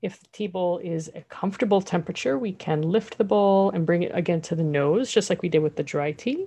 If 0.00 0.20
the 0.20 0.28
tea 0.32 0.46
bowl 0.46 0.78
is 0.78 1.10
a 1.14 1.22
comfortable 1.22 1.80
temperature, 1.80 2.38
we 2.38 2.52
can 2.52 2.82
lift 2.82 3.18
the 3.18 3.24
bowl 3.24 3.70
and 3.70 3.84
bring 3.84 4.04
it 4.04 4.12
again 4.14 4.40
to 4.42 4.54
the 4.54 4.62
nose, 4.62 5.10
just 5.10 5.28
like 5.28 5.42
we 5.42 5.48
did 5.48 5.58
with 5.58 5.74
the 5.74 5.82
dry 5.82 6.12
tea. 6.12 6.46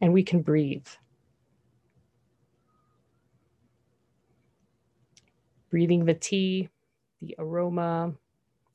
And 0.00 0.14
we 0.14 0.22
can 0.22 0.40
breathe. 0.40 0.86
Breathing 5.70 6.04
the 6.04 6.14
tea, 6.14 6.68
the 7.22 7.34
aroma, 7.38 8.12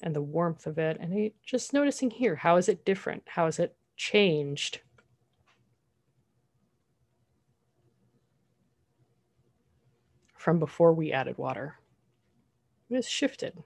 and 0.02 0.16
the 0.16 0.22
warmth 0.22 0.66
of 0.66 0.78
it. 0.78 0.98
And 1.00 1.32
just 1.46 1.74
noticing 1.74 2.10
here, 2.10 2.36
how 2.36 2.56
is 2.58 2.70
it 2.70 2.86
different? 2.86 3.24
How 3.28 3.48
is 3.48 3.60
it 3.60 3.76
changed? 3.98 4.80
From 10.34 10.60
before 10.60 10.94
we 10.94 11.12
added 11.12 11.38
water. 11.38 11.76
It 12.90 12.96
has 12.96 13.10
shifted. 13.10 13.64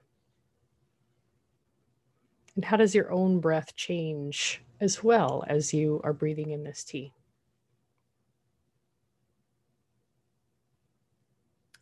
And 2.56 2.64
how 2.64 2.76
does 2.76 2.94
your 2.94 3.12
own 3.12 3.40
breath 3.40 3.76
change 3.76 4.62
as 4.80 5.04
well 5.04 5.44
as 5.46 5.74
you 5.74 6.00
are 6.02 6.12
breathing 6.12 6.50
in 6.50 6.64
this 6.64 6.82
tea? 6.82 7.12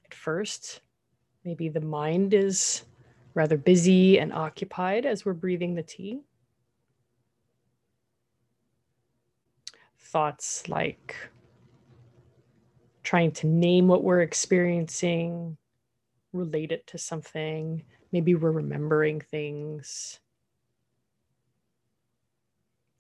At 0.05 0.15
first. 0.15 0.81
Maybe 1.45 1.69
the 1.69 1.81
mind 1.81 2.35
is 2.35 2.83
rather 3.35 3.57
busy 3.57 4.19
and 4.19 4.33
occupied 4.33 5.07
as 5.07 5.25
we're 5.25 5.33
breathing 5.33 5.75
the 5.75 5.83
tea. 5.83 6.21
Thoughts 9.99 10.69
like 10.69 11.15
trying 13.03 13.31
to 13.33 13.47
name 13.47 13.89
what 13.89 14.03
we're 14.03 14.21
experiencing, 14.21 15.57
relate 16.33 16.73
it 16.73 16.87
to 16.89 16.99
something. 16.99 17.83
Maybe 18.13 18.35
we're 18.35 18.51
remembering 18.51 19.21
things. 19.21 20.21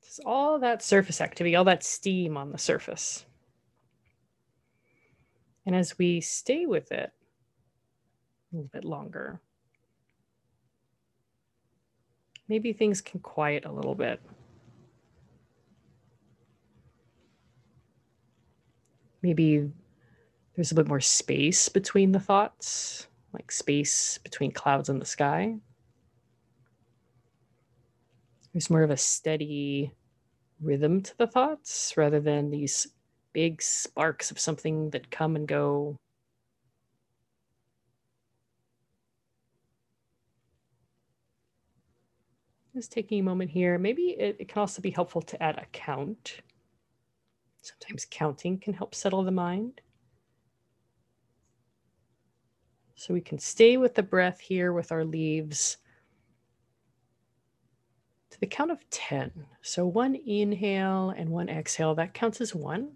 It's 0.02 0.20
all 0.24 0.58
that 0.60 0.82
surface 0.82 1.20
activity, 1.20 1.56
all 1.56 1.64
that 1.64 1.84
steam 1.84 2.36
on 2.36 2.52
the 2.52 2.58
surface. 2.58 3.26
And 5.66 5.76
as 5.76 5.98
we 5.98 6.20
stay 6.20 6.64
with 6.64 6.92
it 6.92 7.12
a 8.52 8.56
little 8.56 8.70
bit 8.72 8.84
longer, 8.84 9.40
maybe 12.48 12.72
things 12.72 13.00
can 13.00 13.20
quiet 13.20 13.64
a 13.64 13.72
little 13.72 13.94
bit. 13.94 14.20
Maybe 19.22 19.70
there's 20.54 20.72
a 20.72 20.74
bit 20.74 20.88
more 20.88 21.00
space 21.00 21.68
between 21.68 22.12
the 22.12 22.20
thoughts, 22.20 23.08
like 23.32 23.52
space 23.52 24.18
between 24.18 24.52
clouds 24.52 24.88
and 24.88 25.00
the 25.00 25.06
sky. 25.06 25.56
There's 28.52 28.70
more 28.70 28.82
of 28.82 28.90
a 28.90 28.96
steady 28.96 29.92
rhythm 30.60 31.02
to 31.02 31.16
the 31.18 31.26
thoughts 31.26 31.94
rather 31.96 32.20
than 32.20 32.50
these 32.50 32.88
big 33.32 33.60
sparks 33.62 34.30
of 34.30 34.40
something 34.40 34.90
that 34.90 35.10
come 35.10 35.36
and 35.36 35.46
go. 35.46 35.96
Just 42.78 42.92
taking 42.92 43.18
a 43.18 43.24
moment 43.24 43.50
here. 43.50 43.76
Maybe 43.76 44.14
it, 44.16 44.36
it 44.38 44.46
can 44.46 44.60
also 44.60 44.80
be 44.80 44.92
helpful 44.92 45.20
to 45.20 45.42
add 45.42 45.58
a 45.58 45.66
count. 45.72 46.42
Sometimes 47.60 48.06
counting 48.08 48.56
can 48.56 48.72
help 48.72 48.94
settle 48.94 49.24
the 49.24 49.32
mind. 49.32 49.80
So 52.94 53.12
we 53.12 53.20
can 53.20 53.40
stay 53.40 53.78
with 53.78 53.96
the 53.96 54.04
breath 54.04 54.38
here 54.38 54.72
with 54.72 54.92
our 54.92 55.04
leaves 55.04 55.78
to 58.30 58.38
the 58.38 58.46
count 58.46 58.70
of 58.70 58.88
10. 58.90 59.32
So 59.60 59.84
one 59.84 60.14
inhale 60.14 61.10
and 61.10 61.30
one 61.30 61.48
exhale, 61.48 61.96
that 61.96 62.14
counts 62.14 62.40
as 62.40 62.54
one. 62.54 62.92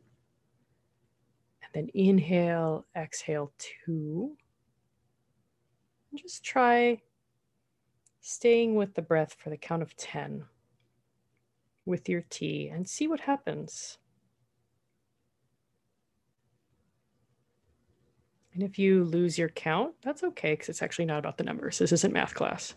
And 1.61 1.71
then 1.75 1.89
inhale, 1.93 2.87
exhale, 2.95 3.53
two. 3.59 4.37
And 6.13 6.21
just 6.21 6.45
try 6.45 7.01
staying 8.23 8.77
with 8.77 8.95
the 8.95 9.03
breath 9.03 9.35
for 9.35 9.51
the 9.51 9.57
count 9.57 9.83
of 9.83 9.97
10 9.97 10.45
with 11.85 12.09
your 12.09 12.23
tea 12.31 12.69
and 12.69 12.89
see 12.89 13.09
what 13.09 13.21
happens. 13.21 13.99
And 18.55 18.63
if 18.63 18.79
you 18.79 19.03
lose 19.03 19.39
your 19.39 19.49
count, 19.49 19.95
that's 20.03 20.23
okay 20.23 20.53
because 20.53 20.69
it's 20.69 20.83
actually 20.83 21.07
not 21.07 21.19
about 21.19 21.37
the 21.37 21.45
numbers. 21.45 21.79
This 21.79 21.93
isn't 21.93 22.13
math 22.13 22.35
class. 22.35 22.75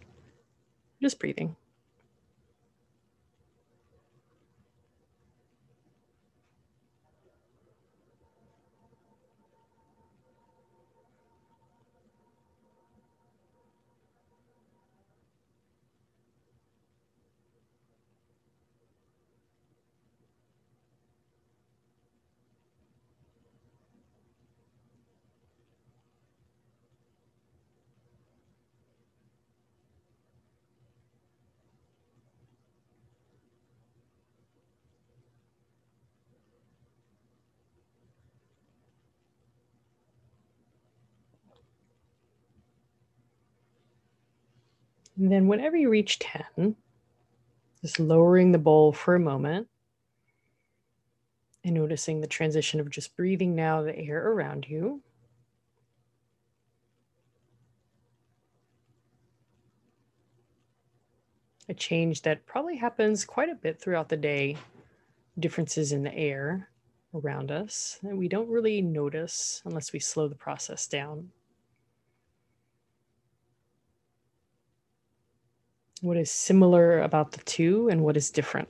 Just 1.01 1.19
breathing. 1.19 1.55
And 45.25 45.31
then 45.31 45.47
whenever 45.47 45.75
you 45.75 45.89
reach 45.89 46.19
10, 46.19 46.75
just 47.81 47.99
lowering 47.99 48.51
the 48.51 48.59
bowl 48.59 48.93
for 48.93 49.15
a 49.15 49.19
moment 49.19 49.67
and 51.63 51.73
noticing 51.73 52.21
the 52.21 52.27
transition 52.27 52.79
of 52.79 52.91
just 52.91 53.17
breathing 53.17 53.55
now 53.55 53.81
the 53.81 53.97
air 53.97 54.31
around 54.33 54.67
you. 54.69 55.01
A 61.67 61.73
change 61.73 62.21
that 62.21 62.45
probably 62.45 62.75
happens 62.77 63.25
quite 63.25 63.49
a 63.49 63.55
bit 63.55 63.81
throughout 63.81 64.09
the 64.09 64.17
day, 64.17 64.55
differences 65.39 65.91
in 65.91 66.03
the 66.03 66.13
air 66.13 66.69
around 67.15 67.49
us 67.49 67.97
that 68.03 68.15
we 68.15 68.27
don't 68.27 68.47
really 68.47 68.79
notice 68.79 69.63
unless 69.65 69.91
we 69.91 69.99
slow 69.99 70.27
the 70.27 70.35
process 70.35 70.85
down. 70.85 71.31
What 76.01 76.17
is 76.17 76.29
similar 76.29 76.99
about 77.01 77.31
the 77.31 77.41
two 77.45 77.89
and 77.89 78.03
what 78.03 78.17
is 78.17 78.29
different? 78.29 78.69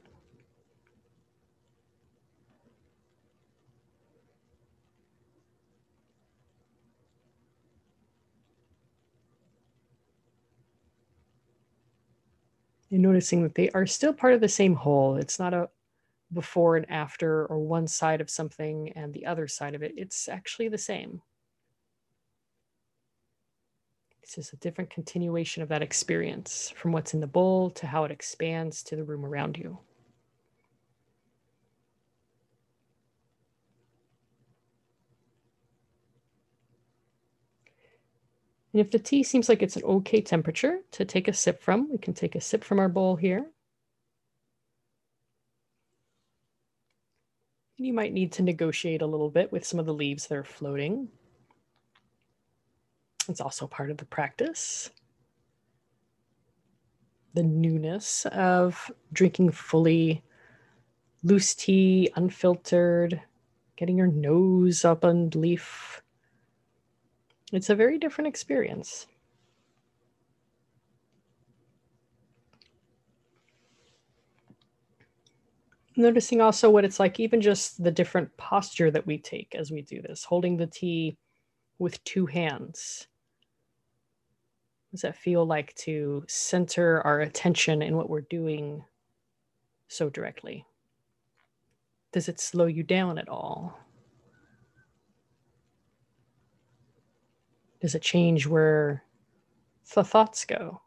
And 12.92 13.02
noticing 13.02 13.44
that 13.44 13.56
they 13.56 13.70
are 13.72 13.86
still 13.86 14.14
part 14.14 14.34
of 14.34 14.42
the 14.42 14.48
same 14.48 14.76
whole. 14.76 15.18
It's 15.18 15.40
not 15.40 15.54
a 15.54 15.70
before 16.32 16.78
and 16.78 16.90
after 16.90 17.46
or 17.48 17.60
one 17.60 17.88
side 17.88 18.22
of 18.22 18.30
something 18.30 18.92
and 18.96 19.14
the 19.14 19.26
other 19.26 19.48
side 19.48 19.76
of 19.76 19.84
it. 19.84 19.94
It's 19.98 20.30
actually 20.30 20.70
the 20.70 20.78
same. 20.78 21.22
It's 24.26 24.34
just 24.34 24.54
a 24.54 24.58
different 24.58 24.90
continuation 24.90 25.62
of 25.62 25.70
that 25.70 25.84
experience 25.84 26.74
from 26.76 26.92
what's 26.92 27.14
in 27.14 27.20
the 27.20 27.28
bowl 27.28 27.70
to 27.70 27.86
how 27.86 28.06
it 28.06 28.12
expands 28.12 28.82
to 28.86 28.96
the 28.96 29.04
room 29.04 29.24
around 29.24 29.56
you. 29.56 29.78
And 38.74 38.82
if 38.82 38.90
the 38.90 38.98
tea 38.98 39.22
seems 39.22 39.48
like 39.48 39.62
it's 39.62 39.76
an 39.76 39.84
okay 39.84 40.22
temperature 40.22 40.80
to 40.94 41.06
take 41.06 41.28
a 41.28 41.34
sip 41.34 41.62
from, 41.62 41.92
we 41.92 42.00
can 42.00 42.16
take 42.16 42.34
a 42.34 42.42
sip 42.42 42.64
from 42.64 42.80
our 42.80 42.90
bowl 42.90 43.16
here. 43.16 43.46
And 47.78 47.86
you 47.86 47.94
might 47.94 48.12
need 48.12 48.32
to 48.32 48.42
negotiate 48.42 49.04
a 49.04 49.08
little 49.08 49.30
bit 49.30 49.52
with 49.52 49.68
some 49.68 49.80
of 49.80 49.86
the 49.86 49.94
leaves 49.94 50.26
that 50.26 50.36
are 50.36 50.44
floating. 50.44 51.10
It's 53.28 53.42
also 53.42 53.68
part 53.68 53.92
of 53.92 53.98
the 53.98 54.06
practice. 54.06 54.90
The 57.34 57.44
newness 57.44 58.26
of 58.28 58.92
drinking 59.12 59.52
fully 59.52 60.24
loose 61.24 61.56
tea, 61.56 62.10
unfiltered, 62.16 63.22
getting 63.76 63.98
your 63.98 64.08
nose 64.08 64.86
up 64.86 65.04
on 65.04 65.32
leaf. 65.32 66.02
It's 67.52 67.70
a 67.70 67.76
very 67.76 67.98
different 67.98 68.28
experience. 68.28 69.08
Noticing 75.98 76.42
also 76.42 76.70
what 76.70 76.84
it's 76.84 77.00
like, 77.00 77.20
even 77.20 77.42
just 77.42 77.82
the 77.84 77.92
different 77.92 78.36
posture 78.38 78.92
that 78.92 79.08
we 79.08 79.18
take 79.18 79.56
as 79.56 79.72
we 79.72 79.82
do 79.82 80.02
this, 80.02 80.26
holding 80.26 80.58
the 80.58 80.68
tea 80.68 81.18
with 81.80 82.04
two 82.04 82.26
hands 82.26 83.08
does 84.96 85.02
that 85.02 85.18
feel 85.18 85.46
like 85.46 85.76
to 85.76 86.24
center 86.26 87.02
our 87.02 87.20
attention 87.20 87.82
in 87.82 87.98
what 87.98 88.10
we're 88.10 88.22
doing 88.22 88.82
so 89.90 90.10
directly? 90.10 90.66
Does 92.14 92.30
it 92.30 92.40
slow 92.40 92.68
you 92.68 92.82
down 92.82 93.18
at 93.18 93.28
all? 93.28 93.78
Does 97.82 97.94
it 97.94 98.04
change 98.04 98.48
where 98.48 99.04
the 99.94 100.06
thoughts 100.06 100.46
go? 100.46 100.80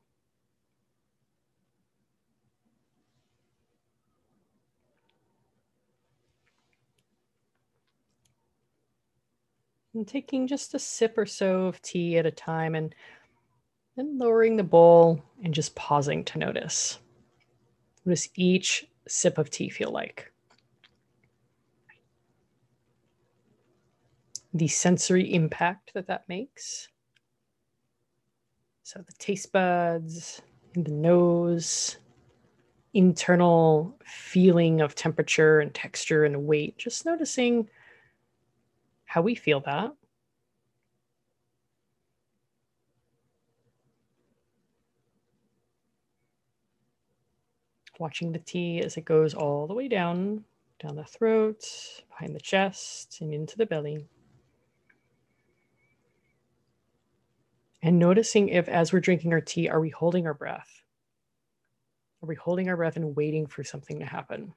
And 9.92 10.09
taking 10.09 10.47
just 10.47 10.73
a 10.73 10.79
sip 10.79 11.18
or 11.18 11.27
so 11.27 11.66
of 11.66 11.83
tea 11.83 12.16
at 12.16 12.25
a 12.25 12.31
time 12.31 12.75
and 12.75 12.94
then 13.99 14.19
lowering 14.19 14.57
the 14.57 14.63
bowl 14.63 15.23
and 15.43 15.53
just 15.53 15.75
pausing 15.75 16.25
to 16.25 16.39
notice. 16.39 16.99
What 18.05 18.11
does 18.13 18.29
each 18.37 18.87
sip 19.09 19.39
of 19.39 19.51
tea 19.51 19.69
feel 19.69 19.91
like? 19.91 20.33
The 24.55 24.69
sensory 24.69 25.35
impact 25.35 25.93
that 25.95 26.07
that 26.07 26.29
makes. 26.29 26.89
So 28.85 29.01
the 29.07 29.13
taste 29.19 29.53
buds, 29.53 30.41
in 30.75 30.85
the 30.85 30.91
nose, 30.91 31.99
internal 32.95 33.99
feeling 34.07 34.81
of 34.81 34.95
temperature 34.95 35.61
and 35.61 35.75
texture 35.75 36.25
and 36.25 36.47
weight, 36.47 36.79
just 36.79 37.05
noticing 37.05 37.69
how 39.05 39.23
we 39.23 39.35
feel 39.35 39.61
that. 39.61 39.93
Watching 47.99 48.33
the 48.33 48.39
tea 48.39 48.81
as 48.81 48.97
it 48.97 49.05
goes 49.05 49.35
all 49.35 49.67
the 49.67 49.75
way 49.75 49.89
down, 49.89 50.45
down 50.81 50.95
the 50.95 51.05
throat, 51.05 51.65
behind 52.09 52.35
the 52.35 52.41
chest, 52.41 53.19
and 53.21 53.35
into 53.35 53.57
the 53.57 53.67
belly. 53.67 54.07
And 57.83 57.99
noticing 57.99 58.49
if, 58.49 58.69
as 58.69 58.93
we're 58.93 59.01
drinking 59.01 59.33
our 59.33 59.41
tea, 59.41 59.69
are 59.69 59.81
we 59.81 59.91
holding 59.91 60.27
our 60.27 60.35
breath? 60.35 60.83
Are 62.23 62.27
we 62.27 62.35
holding 62.35 62.69
our 62.69 62.77
breath 62.77 62.97
and 62.97 63.17
waiting 63.17 63.47
for 63.47 63.63
something 63.63 63.99
to 63.99 64.05
happen? 64.05 64.53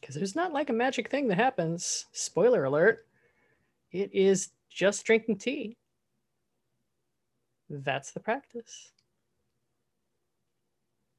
Because 0.00 0.14
there's 0.16 0.36
not 0.36 0.52
like 0.52 0.70
a 0.70 0.74
magic 0.74 1.08
thing 1.08 1.28
that 1.28 1.38
happens. 1.38 2.06
Spoiler 2.12 2.64
alert. 2.64 3.06
It 3.92 4.12
is 4.12 4.50
just 4.68 5.04
drinking 5.04 5.38
tea. 5.38 5.76
That's 7.70 8.10
the 8.12 8.20
practice. 8.20 8.92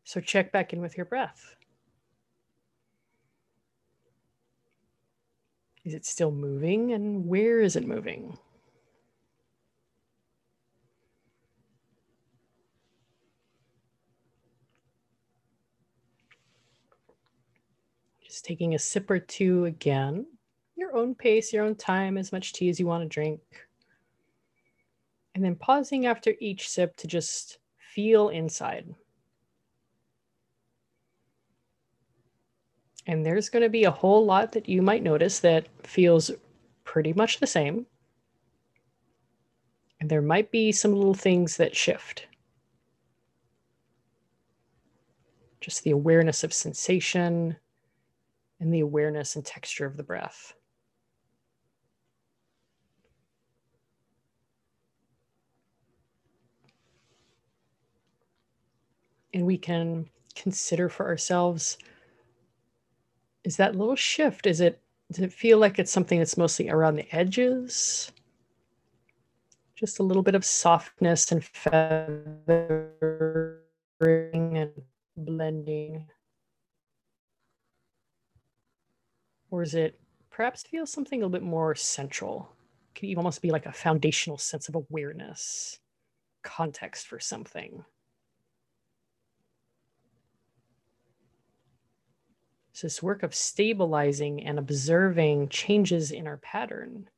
So 0.04 0.20
check 0.20 0.52
back 0.52 0.74
in 0.74 0.82
with 0.82 0.98
your 0.98 1.06
breath. 1.06 1.56
Is 5.86 5.94
it 5.94 6.06
still 6.06 6.32
moving 6.32 6.94
and 6.94 7.26
where 7.28 7.60
is 7.60 7.76
it 7.76 7.86
moving? 7.86 8.38
Just 18.24 18.46
taking 18.46 18.76
a 18.76 18.80
sip 18.80 19.12
or 19.12 19.20
two 19.20 19.66
again, 19.66 20.26
your 20.76 20.96
own 20.96 21.14
pace, 21.14 21.52
your 21.52 21.66
own 21.66 21.76
time, 21.76 22.18
as 22.18 22.32
much 22.32 22.54
tea 22.54 22.70
as 22.70 22.80
you 22.80 22.88
want 22.88 23.04
to 23.04 23.10
drink. 23.10 23.42
And 25.36 25.44
then 25.44 25.56
pausing 25.56 26.06
after 26.06 26.34
each 26.40 26.70
sip 26.70 26.96
to 26.98 27.08
just 27.08 27.60
feel 27.94 28.30
inside. 28.30 28.94
And 33.06 33.26
there's 33.26 33.50
going 33.50 33.64
to 33.64 33.70
be 33.70 33.84
a 33.84 33.92
whole 33.92 34.26
lot 34.26 34.54
that 34.54 34.70
you 34.70 34.82
might 34.82 35.04
notice 35.04 35.40
that 35.40 35.68
feels 35.86 36.32
pretty 36.84 37.14
much 37.14 37.40
the 37.40 37.48
same. 37.48 37.86
And 40.00 40.10
there 40.10 40.22
might 40.22 40.52
be 40.52 40.72
some 40.72 40.94
little 40.94 41.14
things 41.14 41.58
that 41.58 41.76
shift. 41.76 42.28
Just 45.60 45.84
the 45.84 45.92
awareness 45.92 46.44
of 46.44 46.54
sensation 46.54 47.58
and 48.60 48.74
the 48.74 48.82
awareness 48.82 49.36
and 49.36 49.46
texture 49.46 49.86
of 49.86 49.98
the 49.98 50.04
breath. 50.04 50.54
And 59.34 59.46
we 59.46 59.58
can 59.58 60.10
consider 60.36 60.90
for 60.90 61.08
ourselves 61.08 61.78
is 63.44 63.58
that 63.58 63.76
little 63.76 63.96
shift 63.96 64.48
is 64.48 64.62
it 64.62 64.80
does 65.12 65.20
it 65.20 65.34
feel 65.34 65.58
like 65.58 65.80
it's 65.80 65.92
something 65.92 66.18
that's 66.18 66.38
mostly 66.38 66.70
around 66.70 66.96
the 66.96 67.16
edges? 67.16 68.12
Just 69.76 70.00
a 70.00 70.04
little 70.04 70.24
bit 70.24 70.34
of 70.34 70.46
softness 70.46 71.32
and 71.32 71.44
feathering 71.44 73.60
and 74.00 74.72
blending. 75.18 76.08
Or 79.52 79.62
is 79.62 79.76
it 79.76 80.00
perhaps 80.32 80.64
feel 80.64 80.88
something 80.88 81.22
a 81.22 81.26
little 81.26 81.40
bit 81.40 81.44
more 81.44 81.76
central? 81.76 82.50
It 83.00 83.18
almost 83.18 83.42
be 83.42 83.52
like 83.52 83.66
a 83.66 83.72
foundational 83.72 84.38
sense 84.38 84.70
of 84.70 84.76
awareness 84.76 85.80
context 86.44 87.08
for 87.08 87.20
something 87.20 87.84
So, 92.74 92.88
this 92.88 93.02
work 93.02 93.24
of 93.24 93.34
stabilizing 93.34 94.44
and 94.44 94.60
observing 94.60 95.48
changes 95.48 96.12
in 96.12 96.28
our 96.28 96.36
pattern. 96.38 97.10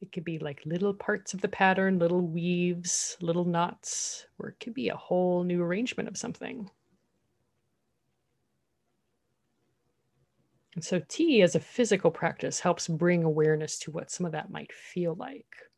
It 0.00 0.10
could 0.10 0.24
be 0.24 0.38
like 0.38 0.64
little 0.64 0.94
parts 0.94 1.34
of 1.34 1.42
the 1.42 1.48
pattern, 1.48 1.98
little 1.98 2.22
weaves, 2.22 3.18
little 3.20 3.44
knots, 3.44 4.26
or 4.38 4.48
it 4.48 4.58
could 4.58 4.72
be 4.72 4.88
a 4.88 4.96
whole 4.96 5.44
new 5.44 5.62
arrangement 5.62 6.08
of 6.08 6.16
something. 6.16 6.70
And 10.76 10.84
so, 10.84 11.00
tea 11.00 11.42
as 11.42 11.56
a 11.56 11.60
physical 11.60 12.12
practice 12.12 12.60
helps 12.60 12.86
bring 12.86 13.24
awareness 13.24 13.78
to 13.80 13.90
what 13.90 14.12
some 14.12 14.24
of 14.24 14.30
that 14.32 14.48
might 14.48 14.72
feel 14.72 15.14
like. 15.16 15.70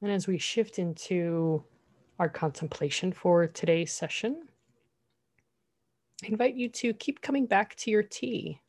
And 0.00 0.12
as 0.12 0.28
we 0.28 0.38
shift 0.38 0.78
into 0.78 1.64
our 2.18 2.28
contemplation 2.28 3.12
for 3.12 3.46
today's 3.46 3.92
session. 3.92 4.48
I 6.22 6.28
invite 6.28 6.54
you 6.54 6.68
to 6.68 6.92
keep 6.94 7.20
coming 7.20 7.46
back 7.46 7.74
to 7.76 7.90
your 7.90 8.02
tea 8.02 8.60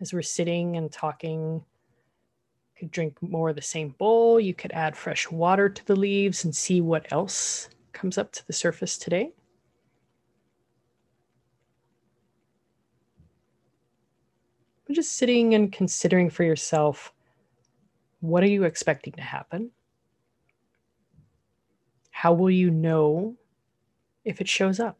as 0.00 0.12
we're 0.12 0.22
sitting 0.22 0.76
and 0.76 0.92
talking. 0.92 1.64
You 2.74 2.78
could 2.78 2.90
drink 2.90 3.20
more 3.22 3.50
of 3.50 3.56
the 3.56 3.62
same 3.62 3.90
bowl. 3.98 4.38
You 4.38 4.54
could 4.54 4.72
add 4.72 4.96
fresh 4.96 5.30
water 5.30 5.68
to 5.68 5.86
the 5.86 5.96
leaves 5.96 6.44
and 6.44 6.54
see 6.54 6.80
what 6.80 7.10
else 7.12 7.68
comes 7.92 8.18
up 8.18 8.32
to 8.32 8.46
the 8.46 8.52
surface 8.52 8.98
today. 8.98 9.32
But 14.86 14.96
just 14.96 15.12
sitting 15.12 15.54
and 15.54 15.72
considering 15.72 16.30
for 16.30 16.44
yourself 16.44 17.12
what 18.20 18.42
are 18.42 18.48
you 18.48 18.64
expecting 18.64 19.14
to 19.14 19.22
happen? 19.22 19.70
How 22.20 22.32
will 22.34 22.50
you 22.50 22.70
know 22.70 23.36
if 24.24 24.40
it 24.40 24.48
shows 24.48 24.80
up? 24.80 24.98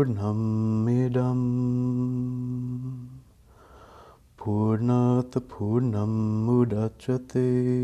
Purnamidam 0.00 1.40
Purnat 4.36 5.32
Purnam 5.48 6.12
Mudachate 6.46 7.79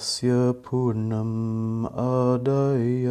तस्य 0.00 0.30
पूर्णम् 0.52 1.86
आदय। 1.86 3.04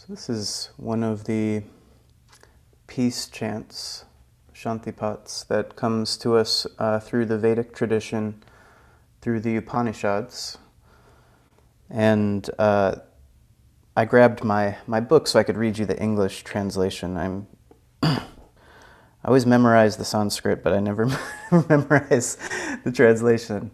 So 0.01 0.07
this 0.09 0.29
is 0.31 0.71
one 0.77 1.03
of 1.03 1.25
the 1.25 1.61
peace 2.87 3.27
chants, 3.27 4.05
Shantipats, 4.51 5.45
that 5.45 5.75
comes 5.75 6.17
to 6.17 6.37
us 6.37 6.65
uh, 6.79 6.99
through 6.99 7.27
the 7.27 7.37
Vedic 7.37 7.75
tradition, 7.75 8.41
through 9.21 9.41
the 9.41 9.57
Upanishads. 9.57 10.57
And 11.87 12.49
uh, 12.57 12.95
I 13.95 14.05
grabbed 14.05 14.43
my, 14.43 14.77
my 14.87 15.01
book 15.01 15.27
so 15.27 15.37
I 15.37 15.43
could 15.43 15.55
read 15.55 15.77
you 15.77 15.85
the 15.85 16.01
English 16.01 16.45
translation. 16.45 17.15
I'm 17.15 17.45
I 18.01 18.23
always 19.23 19.45
memorize 19.45 19.97
the 19.97 20.05
Sanskrit, 20.05 20.63
but 20.63 20.73
I 20.73 20.79
never 20.79 21.05
memorize 21.69 22.39
the 22.83 22.91
translation. 22.91 23.69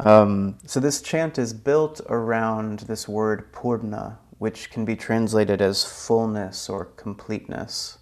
Um, 0.00 0.58
so 0.66 0.80
this 0.80 1.00
chant 1.00 1.38
is 1.38 1.52
built 1.52 2.00
around 2.08 2.80
this 2.80 3.06
word 3.06 3.52
purna, 3.52 4.18
which 4.40 4.70
can 4.70 4.86
be 4.86 4.96
translated 4.96 5.60
as 5.60 5.84
fullness 5.84 6.70
or 6.70 6.86
completeness. 6.86 7.98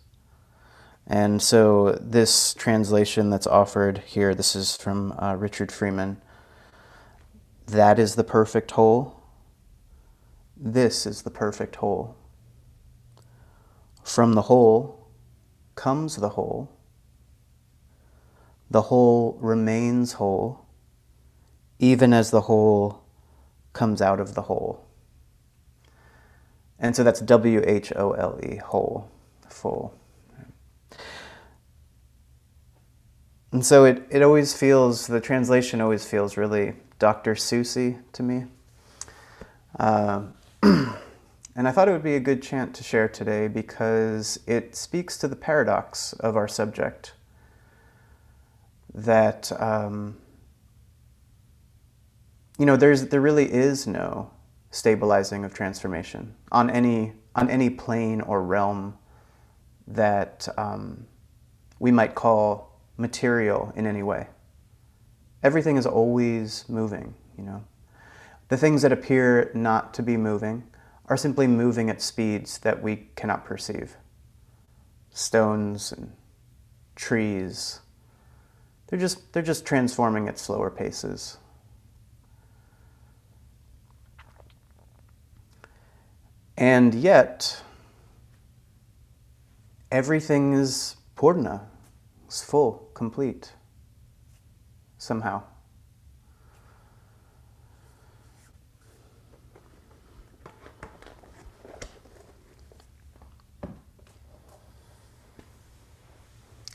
And 1.04 1.42
so 1.42 1.98
this 2.00 2.54
translation 2.54 3.28
that's 3.28 3.48
offered 3.48 3.98
here, 4.06 4.36
this 4.36 4.54
is 4.54 4.76
from 4.76 5.18
uh, 5.20 5.34
Richard 5.34 5.72
Freeman. 5.72 6.22
That 7.66 7.98
is 7.98 8.14
the 8.14 8.22
perfect 8.22 8.70
whole. 8.70 9.20
This 10.56 11.06
is 11.06 11.22
the 11.22 11.30
perfect 11.30 11.74
whole. 11.74 12.14
From 14.04 14.34
the 14.34 14.42
whole 14.42 15.08
comes 15.74 16.14
the 16.14 16.28
whole. 16.28 16.70
The 18.70 18.82
whole 18.82 19.36
remains 19.40 20.12
whole, 20.12 20.66
even 21.80 22.12
as 22.12 22.30
the 22.30 22.42
whole 22.42 23.02
comes 23.72 24.00
out 24.00 24.20
of 24.20 24.36
the 24.36 24.42
whole. 24.42 24.87
And 26.80 26.94
so 26.94 27.02
that's 27.02 27.20
W 27.20 27.62
H 27.66 27.92
O 27.96 28.12
L 28.12 28.38
E, 28.42 28.56
whole, 28.56 29.10
full. 29.48 29.94
And 33.50 33.64
so 33.64 33.84
it, 33.84 34.06
it 34.10 34.22
always 34.22 34.54
feels, 34.54 35.06
the 35.06 35.20
translation 35.20 35.80
always 35.80 36.06
feels 36.06 36.36
really 36.36 36.74
Dr. 36.98 37.34
Seussy 37.34 37.98
to 38.12 38.22
me. 38.22 38.44
Uh, 39.78 40.22
and 40.62 41.66
I 41.66 41.70
thought 41.72 41.88
it 41.88 41.92
would 41.92 42.02
be 42.02 42.16
a 42.16 42.20
good 42.20 42.42
chant 42.42 42.74
to 42.74 42.84
share 42.84 43.08
today 43.08 43.48
because 43.48 44.38
it 44.46 44.76
speaks 44.76 45.16
to 45.18 45.28
the 45.28 45.36
paradox 45.36 46.12
of 46.14 46.36
our 46.36 46.48
subject 46.48 47.14
that, 48.94 49.50
um, 49.60 50.16
you 52.58 52.66
know, 52.66 52.76
there's, 52.76 53.06
there 53.06 53.20
really 53.20 53.50
is 53.50 53.86
no 53.86 54.30
stabilizing 54.70 55.44
of 55.44 55.54
transformation 55.54 56.34
on 56.52 56.70
any, 56.70 57.14
on 57.34 57.48
any 57.48 57.70
plane 57.70 58.20
or 58.20 58.42
realm 58.42 58.96
that 59.86 60.48
um, 60.58 61.06
we 61.78 61.90
might 61.90 62.14
call 62.14 62.80
material 62.96 63.72
in 63.76 63.86
any 63.86 64.02
way. 64.02 64.26
Everything 65.42 65.76
is 65.76 65.86
always 65.86 66.68
moving, 66.68 67.14
you 67.36 67.44
know. 67.44 67.64
The 68.48 68.56
things 68.56 68.82
that 68.82 68.92
appear 68.92 69.50
not 69.54 69.94
to 69.94 70.02
be 70.02 70.16
moving 70.16 70.64
are 71.06 71.16
simply 71.16 71.46
moving 71.46 71.88
at 71.90 72.02
speeds 72.02 72.58
that 72.58 72.82
we 72.82 73.08
cannot 73.14 73.44
perceive. 73.44 73.96
Stones 75.10 75.92
and 75.92 76.12
trees, 76.96 77.80
they're 78.88 78.98
just, 78.98 79.32
they're 79.32 79.42
just 79.42 79.64
transforming 79.64 80.28
at 80.28 80.38
slower 80.38 80.70
paces. 80.70 81.38
And 86.58 86.92
yet, 86.92 87.62
everything 89.92 90.54
is 90.54 90.96
purna, 91.14 91.68
it's 92.26 92.42
full, 92.42 92.90
complete, 92.94 93.52
somehow. 94.98 95.44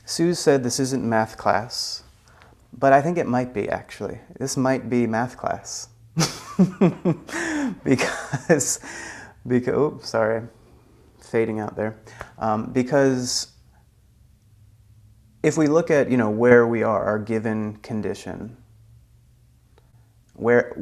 Sue 0.06 0.32
said 0.32 0.62
this 0.62 0.80
isn't 0.80 1.06
math 1.06 1.36
class, 1.36 2.04
but 2.72 2.94
I 2.94 3.02
think 3.02 3.18
it 3.18 3.26
might 3.26 3.52
be 3.52 3.68
actually. 3.68 4.20
This 4.38 4.56
might 4.56 4.88
be 4.88 5.06
math 5.06 5.36
class. 5.36 5.88
because, 7.84 8.80
because, 9.46 9.74
oh, 9.74 10.00
sorry, 10.02 10.42
fading 11.20 11.60
out 11.60 11.76
there. 11.76 11.98
Um, 12.38 12.72
because 12.72 13.48
if 15.42 15.56
we 15.56 15.66
look 15.66 15.90
at, 15.90 16.10
you 16.10 16.16
know, 16.16 16.30
where 16.30 16.66
we 16.66 16.82
are, 16.82 17.04
our 17.04 17.18
given 17.18 17.76
condition, 17.76 18.56
where, 20.34 20.72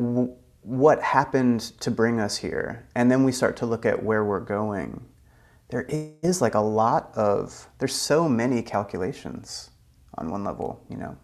what 0.62 1.02
happened 1.02 1.60
to 1.80 1.90
bring 1.90 2.20
us 2.20 2.36
here, 2.36 2.86
and 2.94 3.10
then 3.10 3.24
we 3.24 3.32
start 3.32 3.56
to 3.56 3.66
look 3.66 3.84
at 3.84 4.02
where 4.02 4.24
we're 4.24 4.40
going, 4.40 5.04
there 5.72 5.86
is 6.22 6.42
like 6.42 6.54
a 6.54 6.60
lot 6.60 7.10
of 7.16 7.66
there's 7.78 7.94
so 7.94 8.28
many 8.28 8.60
calculations 8.60 9.70
on 10.18 10.30
one 10.30 10.44
level 10.44 10.84
you 10.90 10.98
know 10.98 11.16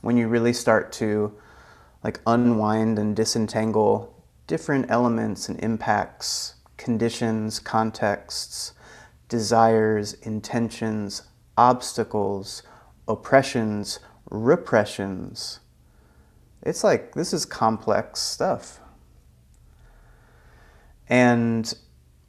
when 0.00 0.16
you 0.16 0.28
really 0.28 0.54
start 0.54 0.90
to 0.90 1.30
like 2.02 2.18
unwind 2.26 2.98
and 2.98 3.14
disentangle 3.14 4.19
different 4.50 4.90
elements 4.90 5.48
and 5.48 5.62
impacts 5.62 6.56
conditions 6.76 7.60
contexts 7.60 8.72
desires 9.28 10.14
intentions 10.14 11.22
obstacles 11.56 12.64
oppressions 13.06 14.00
repressions 14.28 15.60
it's 16.64 16.82
like 16.82 17.14
this 17.14 17.32
is 17.32 17.46
complex 17.46 18.18
stuff 18.18 18.80
and 21.08 21.74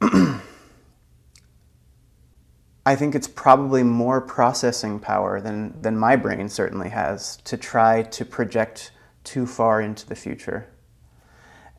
I 2.86 2.94
think 2.94 3.16
it's 3.16 3.26
probably 3.26 3.82
more 3.82 4.20
processing 4.20 5.00
power 5.00 5.40
than, 5.40 5.80
than 5.82 5.98
my 5.98 6.14
brain 6.14 6.48
certainly 6.48 6.90
has 6.90 7.38
to 7.38 7.56
try 7.56 8.02
to 8.02 8.24
project 8.24 8.92
too 9.24 9.46
far 9.46 9.80
into 9.80 10.04
the 10.04 10.16
future. 10.16 10.71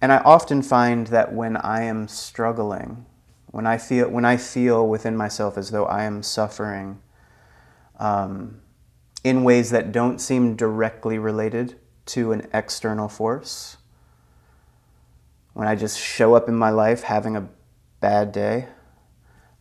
And 0.04 0.12
I 0.12 0.18
often 0.18 0.62
find 0.62 1.08
that 1.08 1.32
when 1.32 1.56
I 1.56 1.84
am 1.84 2.10
struggling, 2.10 3.06
when 3.52 3.66
I 3.66 3.78
feel, 3.78 4.10
when 4.10 4.26
I 4.26 4.36
feel 4.36 4.86
within 4.86 5.16
myself 5.16 5.58
as 5.58 5.72
though 5.72 5.86
I 5.86 6.04
am 6.04 6.22
suffering 6.22 7.00
um, 8.00 8.60
in 9.24 9.46
ways 9.46 9.70
that 9.70 9.94
don't 9.94 10.20
seem 10.20 10.58
directly 10.58 11.20
related 11.20 11.80
to 12.08 12.34
an 12.34 12.46
external 12.54 13.08
force, 13.08 13.78
when 15.54 15.70
I 15.70 15.76
just 15.76 15.98
show 15.98 16.36
up 16.36 16.50
in 16.50 16.56
my 16.56 16.70
life 16.70 17.04
having 17.04 17.38
a 17.38 17.48
bad 18.02 18.34
day. 18.34 18.68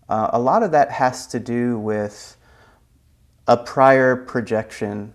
Uh, 0.08 0.30
a 0.32 0.40
lot 0.40 0.64
of 0.64 0.72
that 0.72 0.90
has 0.90 1.28
to 1.28 1.38
do 1.38 1.78
with 1.78 2.36
a 3.46 3.56
prior 3.56 4.16
projection 4.16 5.14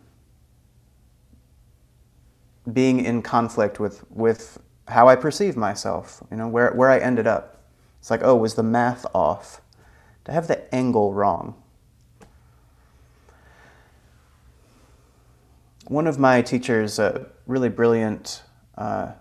being 2.71 3.03
in 3.03 3.21
conflict 3.21 3.77
with, 3.77 4.09
with 4.09 4.59
how 4.87 5.07
I 5.07 5.15
perceive 5.15 5.57
myself, 5.57 6.23
you 6.31 6.37
know, 6.37 6.47
where, 6.47 6.71
where 6.71 6.89
I 6.89 6.99
ended 6.99 7.27
up. 7.27 7.61
It's 7.99 8.09
like, 8.09 8.21
oh, 8.23 8.35
was 8.35 8.55
the 8.55 8.63
math 8.63 9.05
off? 9.13 9.61
Did 10.23 10.31
I 10.31 10.35
have 10.35 10.47
the 10.47 10.73
angle 10.73 11.13
wrong? 11.13 11.55
One 15.87 16.07
of 16.07 16.19
my 16.19 16.41
teachers, 16.41 16.99
a 16.99 17.27
really 17.45 17.69
brilliant 17.69 18.43
uh, 18.77 19.13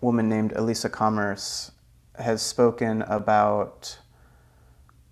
woman 0.00 0.28
named 0.28 0.52
Elesa 0.52 0.90
Commerse, 0.90 1.72
has 2.16 2.40
spoken 2.40 3.02
about, 3.02 3.98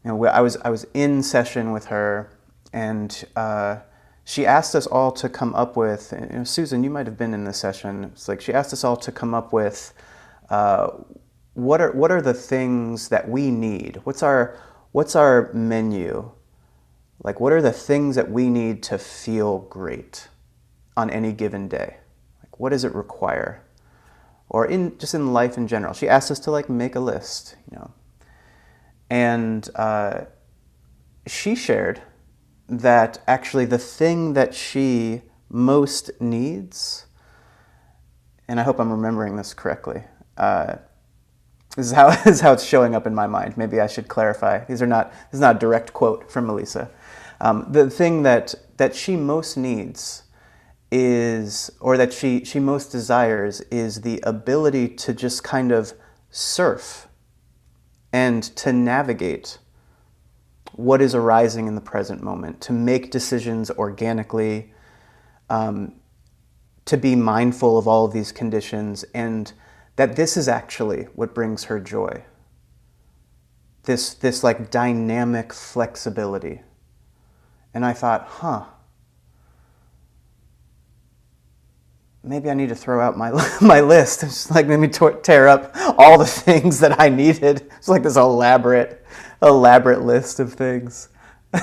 you 0.04 0.10
know, 0.10 0.26
I 0.26 0.40
was, 0.40 0.56
I 0.58 0.70
was 0.70 0.86
in 0.94 1.22
session 1.22 1.72
with 1.72 1.86
her 1.86 2.30
and 2.72 3.24
uh, 3.34 3.78
she 4.24 4.46
asked 4.46 4.74
us 4.74 4.86
all 4.86 5.10
to 5.12 5.28
come 5.28 5.54
up 5.54 5.76
with, 5.76 6.12
you 6.12 6.38
know, 6.38 6.44
Susan, 6.44 6.84
you 6.84 6.90
might 6.90 7.06
have 7.06 7.18
been 7.18 7.34
in 7.34 7.44
this 7.44 7.58
session. 7.58 8.04
It's 8.04 8.28
like 8.28 8.40
she 8.40 8.52
asked 8.52 8.72
us 8.72 8.84
all 8.84 8.96
to 8.98 9.10
come 9.10 9.34
up 9.34 9.52
with 9.52 9.92
uh, 10.48 10.90
what 11.54 11.80
are 11.80 11.92
what 11.92 12.10
are 12.10 12.22
the 12.22 12.34
things 12.34 13.08
that 13.08 13.28
we 13.28 13.50
need? 13.50 14.00
What's 14.04 14.22
our 14.22 14.58
what's 14.92 15.16
our 15.16 15.52
menu? 15.52 16.30
Like 17.22 17.40
what 17.40 17.52
are 17.52 17.62
the 17.62 17.72
things 17.72 18.16
that 18.16 18.30
we 18.30 18.48
need 18.48 18.82
to 18.84 18.98
feel 18.98 19.60
great 19.60 20.28
on 20.96 21.10
any 21.10 21.32
given 21.32 21.68
day? 21.68 21.96
Like 22.42 22.60
what 22.60 22.70
does 22.70 22.84
it 22.84 22.94
require? 22.94 23.64
Or 24.48 24.66
in 24.66 24.98
just 24.98 25.14
in 25.14 25.32
life 25.32 25.56
in 25.56 25.66
general. 25.66 25.94
She 25.94 26.08
asked 26.08 26.30
us 26.30 26.38
to 26.40 26.50
like 26.50 26.68
make 26.68 26.94
a 26.94 27.00
list, 27.00 27.56
you 27.70 27.78
know. 27.78 27.90
And 29.10 29.68
uh, 29.74 30.22
she 31.26 31.54
shared 31.54 32.00
that 32.72 33.22
actually 33.26 33.66
the 33.66 33.78
thing 33.78 34.32
that 34.32 34.54
she 34.54 35.20
most 35.50 36.10
needs, 36.20 37.04
and 38.48 38.58
I 38.58 38.62
hope 38.62 38.80
I'm 38.80 38.90
remembering 38.90 39.36
this 39.36 39.52
correctly. 39.52 40.04
Uh, 40.38 40.76
this 41.76 41.86
is 41.86 41.92
how 41.92 42.10
this 42.10 42.26
is 42.36 42.40
how 42.40 42.52
it's 42.52 42.64
showing 42.64 42.94
up 42.94 43.06
in 43.06 43.14
my 43.14 43.26
mind. 43.26 43.58
Maybe 43.58 43.78
I 43.78 43.86
should 43.86 44.08
clarify. 44.08 44.64
These 44.64 44.80
are 44.80 44.86
not 44.86 45.12
this 45.12 45.34
is 45.34 45.40
not 45.40 45.56
a 45.56 45.58
direct 45.58 45.92
quote 45.92 46.30
from 46.30 46.46
Melissa. 46.46 46.90
Um, 47.42 47.66
the 47.70 47.90
thing 47.90 48.22
that 48.22 48.54
that 48.78 48.96
she 48.96 49.16
most 49.16 49.56
needs 49.56 50.22
is, 50.90 51.70
or 51.78 51.98
that 51.98 52.12
she 52.12 52.42
she 52.44 52.58
most 52.58 52.90
desires, 52.90 53.60
is 53.62 54.00
the 54.00 54.18
ability 54.22 54.88
to 54.88 55.12
just 55.12 55.44
kind 55.44 55.72
of 55.72 55.92
surf 56.30 57.08
and 58.14 58.42
to 58.42 58.72
navigate 58.72 59.58
what 60.74 61.02
is 61.02 61.14
arising 61.14 61.66
in 61.66 61.74
the 61.74 61.80
present 61.80 62.22
moment, 62.22 62.60
to 62.62 62.72
make 62.72 63.10
decisions 63.10 63.70
organically, 63.70 64.72
um, 65.50 65.94
to 66.84 66.96
be 66.96 67.14
mindful 67.14 67.78
of 67.78 67.86
all 67.86 68.04
of 68.04 68.12
these 68.12 68.32
conditions, 68.32 69.04
and 69.14 69.52
that 69.96 70.16
this 70.16 70.36
is 70.36 70.48
actually 70.48 71.04
what 71.14 71.34
brings 71.34 71.64
her 71.64 71.78
joy. 71.78 72.24
This, 73.84 74.14
this 74.14 74.42
like 74.42 74.70
dynamic 74.70 75.52
flexibility. 75.52 76.62
And 77.74 77.84
I 77.84 77.92
thought, 77.92 78.26
huh, 78.26 78.64
maybe 82.22 82.48
I 82.50 82.54
need 82.54 82.68
to 82.68 82.74
throw 82.74 83.00
out 83.00 83.16
my, 83.16 83.30
my 83.60 83.80
list. 83.80 84.22
It's 84.22 84.34
just 84.34 84.50
like 84.50 84.66
maybe 84.66 84.88
tear 84.88 85.48
up 85.48 85.72
all 85.98 86.18
the 86.18 86.26
things 86.26 86.80
that 86.80 87.00
I 87.00 87.08
needed. 87.08 87.70
It's 87.76 87.88
like 87.88 88.02
this 88.02 88.16
elaborate 88.16 89.04
elaborate 89.42 90.02
list 90.02 90.40
of 90.40 90.54
things. 90.54 91.08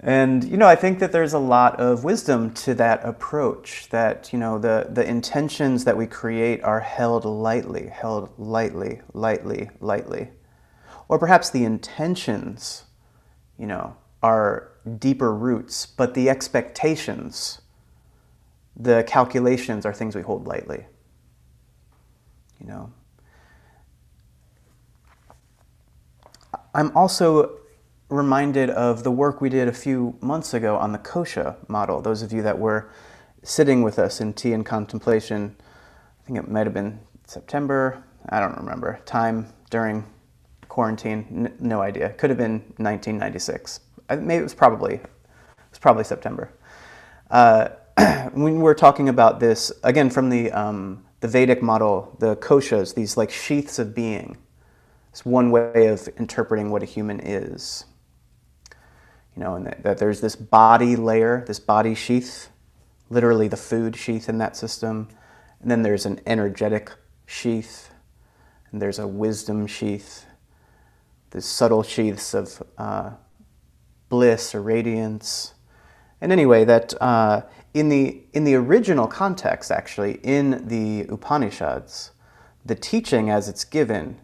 and 0.00 0.42
you 0.44 0.56
know, 0.56 0.66
I 0.66 0.74
think 0.74 0.98
that 0.98 1.12
there's 1.12 1.34
a 1.34 1.38
lot 1.38 1.78
of 1.78 2.04
wisdom 2.04 2.52
to 2.54 2.74
that 2.74 3.04
approach. 3.04 3.88
That 3.90 4.32
you 4.32 4.38
know, 4.38 4.58
the 4.58 4.88
the 4.90 5.06
intentions 5.06 5.84
that 5.84 5.96
we 5.96 6.06
create 6.06 6.62
are 6.62 6.80
held 6.80 7.24
lightly, 7.24 7.88
held 7.88 8.30
lightly, 8.38 9.02
lightly, 9.12 9.70
lightly, 9.80 10.30
or 11.08 11.18
perhaps 11.18 11.50
the 11.50 11.64
intentions, 11.64 12.84
you 13.58 13.66
know, 13.66 13.96
are 14.22 14.72
deeper 14.98 15.34
roots, 15.34 15.86
but 15.86 16.14
the 16.14 16.28
expectations, 16.28 17.60
the 18.76 19.04
calculations 19.04 19.84
are 19.86 19.92
things 19.92 20.14
we 20.14 20.22
hold 20.22 20.46
lightly. 20.46 20.86
You 22.60 22.66
know, 22.66 22.92
I'm 26.76 26.94
also 26.94 27.56
reminded 28.10 28.68
of 28.68 29.02
the 29.02 29.10
work 29.10 29.40
we 29.40 29.48
did 29.48 29.66
a 29.66 29.72
few 29.72 30.14
months 30.20 30.52
ago 30.52 30.76
on 30.76 30.92
the 30.92 30.98
Kosha 30.98 31.56
model. 31.70 32.02
Those 32.02 32.20
of 32.20 32.34
you 32.34 32.42
that 32.42 32.58
were 32.58 32.90
sitting 33.42 33.80
with 33.80 33.98
us 33.98 34.20
in 34.20 34.34
tea 34.34 34.52
and 34.52 34.64
contemplation, 34.64 35.56
I 35.58 36.26
think 36.26 36.38
it 36.38 36.50
might 36.50 36.66
have 36.66 36.74
been 36.74 37.00
September, 37.26 38.04
I 38.28 38.40
don't 38.40 38.58
remember, 38.58 39.00
time 39.06 39.54
during 39.70 40.04
quarantine, 40.68 41.26
N- 41.30 41.54
no 41.60 41.80
idea. 41.80 42.10
Could 42.10 42.28
have 42.28 42.38
been 42.38 42.58
1996. 42.76 43.80
I, 44.10 44.16
maybe 44.16 44.40
it 44.40 44.42
was 44.42 44.52
probably, 44.52 44.96
it 44.96 45.08
was 45.70 45.78
probably 45.78 46.04
September. 46.04 46.52
Uh, 47.30 47.68
when 48.34 48.60
we're 48.60 48.74
talking 48.74 49.08
about 49.08 49.40
this, 49.40 49.72
again, 49.82 50.10
from 50.10 50.28
the, 50.28 50.52
um, 50.52 51.06
the 51.20 51.28
Vedic 51.28 51.62
model, 51.62 52.14
the 52.20 52.36
koshas, 52.36 52.94
these 52.94 53.16
like 53.16 53.30
sheaths 53.30 53.78
of 53.78 53.94
being, 53.94 54.36
it's 55.16 55.24
one 55.24 55.50
way 55.50 55.86
of 55.86 56.10
interpreting 56.18 56.68
what 56.68 56.82
a 56.82 56.84
human 56.84 57.20
is. 57.20 57.86
You 59.34 59.42
know, 59.42 59.54
and 59.54 59.64
that, 59.64 59.82
that 59.82 59.96
there's 59.96 60.20
this 60.20 60.36
body 60.36 60.94
layer, 60.94 61.42
this 61.46 61.58
body 61.58 61.94
sheath, 61.94 62.50
literally 63.08 63.48
the 63.48 63.56
food 63.56 63.96
sheath 63.96 64.28
in 64.28 64.36
that 64.36 64.58
system. 64.58 65.08
And 65.62 65.70
then 65.70 65.80
there's 65.80 66.04
an 66.04 66.20
energetic 66.26 66.92
sheath, 67.24 67.88
and 68.70 68.82
there's 68.82 68.98
a 68.98 69.06
wisdom 69.06 69.66
sheath, 69.66 70.26
the 71.30 71.40
subtle 71.40 71.82
sheaths 71.82 72.34
of 72.34 72.62
uh, 72.76 73.12
bliss 74.10 74.54
or 74.54 74.60
radiance. 74.60 75.54
And 76.20 76.30
anyway, 76.30 76.66
that 76.66 76.92
uh, 77.00 77.40
in 77.72 77.88
the 77.88 78.20
in 78.34 78.44
the 78.44 78.54
original 78.54 79.06
context, 79.06 79.70
actually, 79.70 80.20
in 80.22 80.68
the 80.68 81.06
Upanishads, 81.08 82.10
the 82.66 82.74
teaching 82.74 83.30
as 83.30 83.48
it's 83.48 83.64
given 83.64 84.20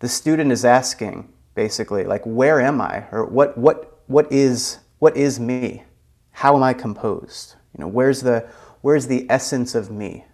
the 0.00 0.08
student 0.08 0.52
is 0.52 0.64
asking 0.64 1.32
basically 1.54 2.04
like 2.04 2.22
where 2.24 2.60
am 2.60 2.80
i? 2.80 3.04
Or 3.10 3.24
what 3.24 3.58
what 3.58 4.00
what 4.06 4.30
is 4.32 4.78
what 4.98 5.16
is 5.16 5.40
me? 5.40 5.84
How 6.32 6.56
am 6.56 6.62
i 6.62 6.72
composed? 6.72 7.56
You 7.76 7.82
know 7.82 7.88
where's 7.88 8.22
the 8.22 8.48
where's 8.80 9.06
the 9.06 9.26
essence 9.28 9.74
of 9.74 9.90
me? 9.90 10.24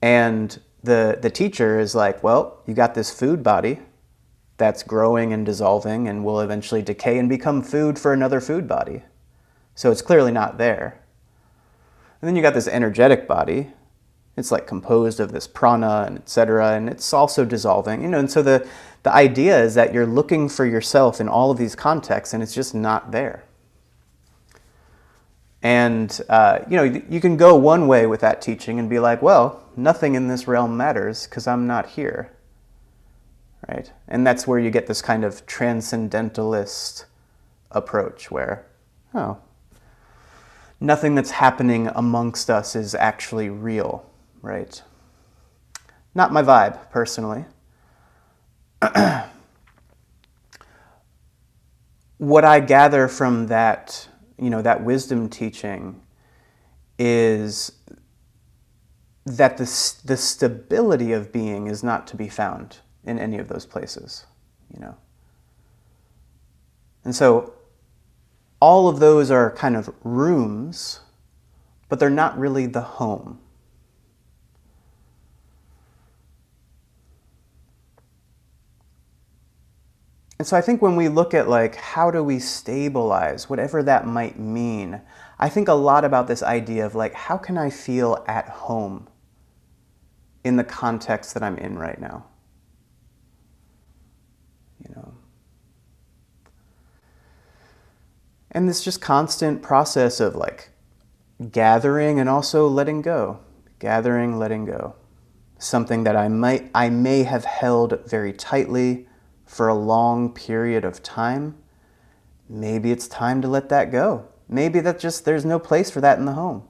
And 0.00 0.60
the 0.82 1.18
the 1.20 1.30
teacher 1.30 1.78
is 1.78 1.94
like 1.94 2.22
well 2.22 2.62
you 2.66 2.74
got 2.74 2.94
this 2.94 3.10
food 3.10 3.42
body 3.42 3.80
that's 4.56 4.82
growing 4.82 5.32
and 5.32 5.44
dissolving 5.44 6.08
and 6.08 6.24
will 6.24 6.40
eventually 6.40 6.82
decay 6.82 7.18
and 7.18 7.28
become 7.28 7.62
food 7.62 7.98
for 7.98 8.12
another 8.12 8.40
food 8.40 8.66
body. 8.66 9.02
So 9.74 9.90
it's 9.90 10.00
clearly 10.00 10.32
not 10.32 10.56
there. 10.56 11.02
And 12.20 12.28
then 12.28 12.36
you 12.36 12.40
got 12.40 12.54
this 12.54 12.66
energetic 12.66 13.28
body 13.28 13.72
it's 14.36 14.52
like 14.52 14.66
composed 14.66 15.18
of 15.18 15.32
this 15.32 15.46
prana 15.46 16.04
and 16.06 16.18
etc. 16.18 16.76
And 16.76 16.88
it's 16.88 17.12
also 17.12 17.44
dissolving, 17.44 18.02
you 18.02 18.08
know. 18.08 18.18
And 18.18 18.30
so 18.30 18.42
the 18.42 18.68
the 19.02 19.14
idea 19.14 19.58
is 19.62 19.74
that 19.74 19.94
you're 19.94 20.06
looking 20.06 20.48
for 20.48 20.66
yourself 20.66 21.20
in 21.20 21.28
all 21.28 21.50
of 21.50 21.58
these 21.58 21.74
contexts, 21.74 22.34
and 22.34 22.42
it's 22.42 22.54
just 22.54 22.74
not 22.74 23.12
there. 23.12 23.44
And 25.62 26.20
uh, 26.28 26.60
you 26.68 26.76
know, 26.76 26.84
you 26.84 27.20
can 27.20 27.36
go 27.36 27.56
one 27.56 27.88
way 27.88 28.06
with 28.06 28.20
that 28.20 28.42
teaching 28.42 28.78
and 28.78 28.90
be 28.90 28.98
like, 28.98 29.22
well, 29.22 29.64
nothing 29.76 30.14
in 30.14 30.28
this 30.28 30.46
realm 30.46 30.76
matters 30.76 31.26
because 31.26 31.46
I'm 31.46 31.66
not 31.66 31.86
here, 31.86 32.30
right? 33.68 33.90
And 34.06 34.26
that's 34.26 34.46
where 34.46 34.58
you 34.58 34.70
get 34.70 34.86
this 34.86 35.00
kind 35.00 35.24
of 35.24 35.46
transcendentalist 35.46 37.06
approach, 37.70 38.30
where, 38.30 38.66
oh, 39.14 39.38
nothing 40.78 41.14
that's 41.14 41.30
happening 41.30 41.88
amongst 41.94 42.50
us 42.50 42.76
is 42.76 42.94
actually 42.94 43.48
real 43.48 44.04
right? 44.46 44.82
Not 46.14 46.32
my 46.32 46.42
vibe, 46.42 46.90
personally. 46.90 47.44
what 52.18 52.44
I 52.44 52.60
gather 52.60 53.08
from 53.08 53.48
that, 53.48 54.08
you 54.38 54.48
know, 54.48 54.62
that 54.62 54.82
wisdom 54.82 55.28
teaching 55.28 56.00
is 56.98 57.72
that 59.26 59.56
the, 59.58 59.64
the 60.04 60.16
stability 60.16 61.12
of 61.12 61.32
being 61.32 61.66
is 61.66 61.82
not 61.82 62.06
to 62.06 62.16
be 62.16 62.28
found 62.28 62.78
in 63.04 63.18
any 63.18 63.38
of 63.38 63.48
those 63.48 63.66
places, 63.66 64.24
you 64.72 64.80
know. 64.80 64.96
And 67.04 67.14
so 67.14 67.54
all 68.60 68.88
of 68.88 69.00
those 69.00 69.30
are 69.30 69.50
kind 69.50 69.76
of 69.76 69.92
rooms, 70.02 71.00
but 71.88 71.98
they're 71.98 72.08
not 72.10 72.38
really 72.38 72.66
the 72.66 72.80
home. 72.80 73.40
And 80.38 80.46
so 80.46 80.56
I 80.56 80.60
think 80.60 80.82
when 80.82 80.96
we 80.96 81.08
look 81.08 81.32
at 81.32 81.48
like 81.48 81.76
how 81.76 82.10
do 82.10 82.22
we 82.22 82.38
stabilize, 82.38 83.48
whatever 83.48 83.82
that 83.82 84.06
might 84.06 84.38
mean, 84.38 85.00
I 85.38 85.48
think 85.48 85.68
a 85.68 85.74
lot 85.74 86.04
about 86.04 86.28
this 86.28 86.42
idea 86.42 86.84
of 86.84 86.94
like 86.94 87.14
how 87.14 87.38
can 87.38 87.56
I 87.56 87.70
feel 87.70 88.22
at 88.26 88.48
home 88.48 89.08
in 90.44 90.56
the 90.56 90.64
context 90.64 91.34
that 91.34 91.42
I'm 91.42 91.56
in 91.56 91.78
right 91.78 92.00
now. 92.00 92.26
You 94.86 94.94
know. 94.94 95.14
And 98.52 98.68
this 98.68 98.84
just 98.84 99.00
constant 99.00 99.62
process 99.62 100.20
of 100.20 100.36
like 100.36 100.70
gathering 101.50 102.20
and 102.20 102.28
also 102.28 102.68
letting 102.68 103.02
go. 103.02 103.40
Gathering, 103.78 104.38
letting 104.38 104.66
go. 104.66 104.94
Something 105.58 106.04
that 106.04 106.14
I 106.14 106.28
might 106.28 106.70
I 106.74 106.90
may 106.90 107.24
have 107.24 107.44
held 107.44 108.00
very 108.06 108.32
tightly 108.32 109.08
for 109.46 109.68
a 109.68 109.74
long 109.74 110.32
period 110.32 110.84
of 110.84 111.02
time, 111.02 111.56
maybe 112.48 112.90
it's 112.90 113.08
time 113.08 113.40
to 113.42 113.48
let 113.48 113.68
that 113.70 113.90
go. 113.90 114.26
Maybe 114.48 114.80
that 114.80 114.98
just 114.98 115.24
there's 115.24 115.44
no 115.44 115.58
place 115.58 115.90
for 115.90 116.00
that 116.00 116.18
in 116.18 116.24
the 116.24 116.32
home. 116.32 116.68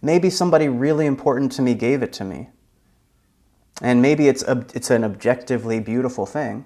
Maybe 0.00 0.30
somebody 0.30 0.68
really 0.68 1.06
important 1.06 1.52
to 1.52 1.62
me 1.62 1.74
gave 1.74 2.02
it 2.02 2.12
to 2.14 2.24
me. 2.24 2.50
And 3.82 4.00
maybe 4.02 4.28
it's 4.28 4.42
a, 4.42 4.64
it's 4.74 4.90
an 4.90 5.04
objectively 5.04 5.80
beautiful 5.80 6.26
thing. 6.26 6.64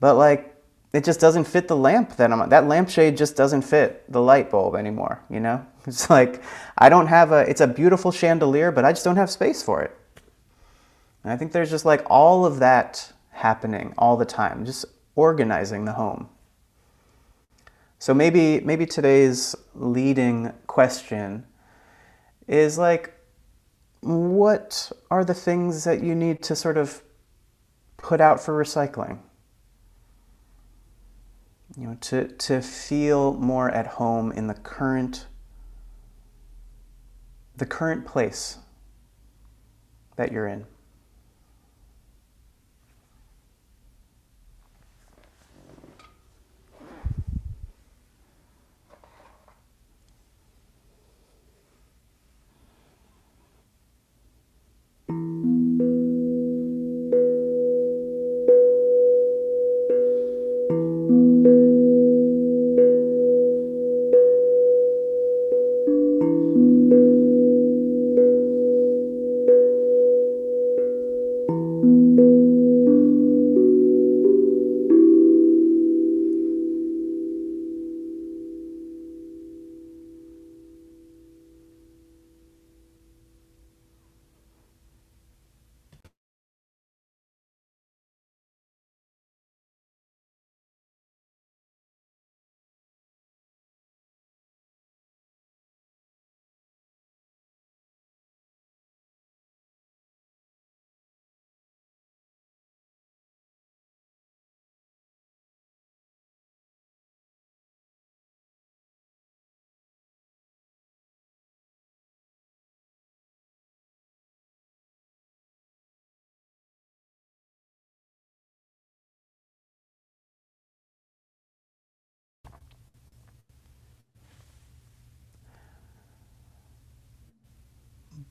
But 0.00 0.14
like 0.14 0.50
it 0.92 1.04
just 1.04 1.20
doesn't 1.20 1.44
fit 1.44 1.68
the 1.68 1.76
lamp 1.76 2.16
that 2.16 2.32
I'm 2.32 2.48
that 2.48 2.66
lampshade 2.66 3.16
just 3.16 3.36
doesn't 3.36 3.62
fit 3.62 4.10
the 4.10 4.20
light 4.20 4.50
bulb 4.50 4.74
anymore, 4.74 5.22
you 5.30 5.40
know? 5.40 5.66
It's 5.86 6.10
like 6.10 6.42
I 6.76 6.88
don't 6.90 7.06
have 7.06 7.32
a 7.32 7.48
it's 7.48 7.60
a 7.60 7.66
beautiful 7.66 8.12
chandelier, 8.12 8.70
but 8.70 8.84
I 8.84 8.92
just 8.92 9.04
don't 9.04 9.16
have 9.16 9.30
space 9.30 9.62
for 9.62 9.82
it. 9.82 9.96
And 11.22 11.32
I 11.32 11.36
think 11.36 11.52
there's 11.52 11.70
just 11.70 11.84
like 11.84 12.04
all 12.10 12.44
of 12.44 12.58
that 12.58 13.12
happening 13.40 13.94
all 13.98 14.16
the 14.16 14.24
time, 14.24 14.64
just 14.64 14.84
organizing 15.16 15.84
the 15.84 15.92
home. 15.92 16.28
So 17.98 18.14
maybe 18.14 18.60
maybe 18.60 18.86
today's 18.86 19.54
leading 19.74 20.52
question 20.66 21.44
is 22.48 22.78
like 22.78 23.14
what 24.00 24.90
are 25.10 25.24
the 25.24 25.34
things 25.34 25.84
that 25.84 26.02
you 26.02 26.14
need 26.14 26.42
to 26.44 26.56
sort 26.56 26.78
of 26.78 27.02
put 27.98 28.20
out 28.20 28.40
for 28.40 28.54
recycling? 28.62 29.18
You 31.76 31.88
know, 31.88 31.96
to, 32.00 32.28
to 32.28 32.62
feel 32.62 33.34
more 33.34 33.70
at 33.70 33.86
home 33.86 34.32
in 34.32 34.46
the 34.46 34.54
current 34.54 35.26
the 37.56 37.66
current 37.66 38.06
place 38.06 38.56
that 40.16 40.32
you're 40.32 40.46
in. 40.46 40.64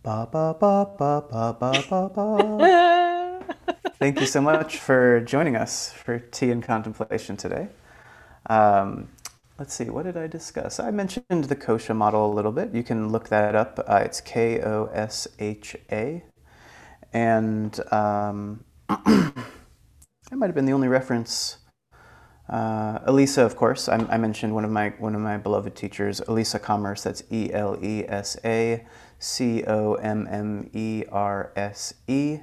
Ba 0.01 0.29
ba 0.31 0.55
ba 0.57 0.85
ba 0.97 1.21
ba 1.29 1.51
ba 1.59 1.71
ba 1.89 2.09
ba. 2.09 3.43
Thank 3.99 4.21
you 4.21 4.25
so 4.25 4.39
much 4.39 4.77
for 4.77 5.19
joining 5.19 5.57
us 5.57 5.91
for 5.91 6.19
Tea 6.19 6.51
and 6.51 6.63
Contemplation 6.63 7.35
today. 7.35 7.67
Um, 8.49 9.09
let's 9.57 9.73
see, 9.73 9.89
what 9.89 10.03
did 10.03 10.15
I 10.15 10.27
discuss? 10.27 10.79
I 10.79 10.91
mentioned 10.91 11.25
the 11.27 11.55
Kosha 11.55 11.93
model 11.93 12.31
a 12.31 12.33
little 12.33 12.53
bit. 12.53 12.73
You 12.73 12.81
can 12.81 13.09
look 13.09 13.27
that 13.27 13.55
up. 13.55 13.77
Uh, 13.85 13.97
it's 14.05 14.21
K 14.21 14.61
O 14.61 14.85
S 14.93 15.27
H 15.37 15.75
A. 15.91 16.23
And 17.11 17.77
um, 17.91 18.63
that 18.87 19.35
might 20.31 20.45
have 20.45 20.55
been 20.55 20.65
the 20.65 20.71
only 20.71 20.87
reference. 20.87 21.57
Uh, 22.49 22.97
Elesa, 23.07 23.45
of 23.45 23.55
course, 23.55 23.87
I, 23.87 23.97
I, 24.09 24.17
mentioned 24.17 24.55
one 24.55 24.65
of 24.65 24.71
my 24.71 24.89
one 24.97 25.13
of 25.13 25.21
my 25.21 25.37
beloved 25.37 25.75
teachers, 25.75 26.19
Elesa 26.21 26.59
Commerse. 26.59 27.03
That's 27.03 27.21
E 27.31 27.53
L 27.53 27.77
E 27.83 28.05
S 28.07 28.37
A 28.43 28.85
C 29.19 29.63
O 29.65 29.93
M 29.93 30.27
M 30.31 30.67
E 30.73 31.03
R 31.11 31.51
S 31.55 31.93
E. 32.07 32.39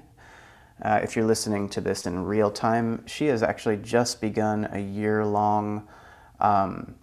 Uh, 0.81 1.01
if 1.03 1.17
you're 1.17 1.25
listening 1.25 1.69
to 1.71 1.81
this 1.81 2.07
in 2.07 2.25
real 2.25 2.53
time, 2.53 3.05
she 3.07 3.27
has 3.27 3.43
actually 3.43 3.79
just 3.79 4.21
begun 4.21 4.69
a 4.71 4.79
year 4.79 5.25
long, 5.25 5.89
um, 6.39 6.95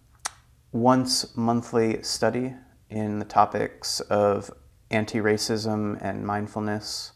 once 0.72 1.36
monthly 1.36 2.02
study 2.04 2.54
in 2.90 3.20
the 3.20 3.26
topics 3.26 4.00
of 4.02 4.50
anti 4.92 5.18
racism 5.18 5.98
and 6.02 6.26
mindfulness. 6.26 7.12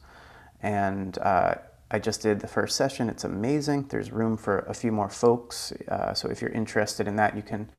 And 0.62 1.18
uh, 1.20 1.56
I 1.90 2.00
just 2.00 2.22
did 2.22 2.42
the 2.42 2.48
first 2.48 2.76
session. 2.76 3.10
It's 3.10 3.24
amazing. 3.24 3.88
There's 3.90 4.12
room 4.12 4.38
for 4.38 4.60
a 4.60 4.74
few 4.74 4.92
more 4.92 5.10
folks. 5.10 5.72
Uh, 5.88 6.14
so 6.14 6.30
if 6.30 6.42
you're 6.42 6.52
interested 6.52 7.08
in 7.08 7.16
that, 7.16 7.36
you 7.36 7.42
can, 7.42 7.72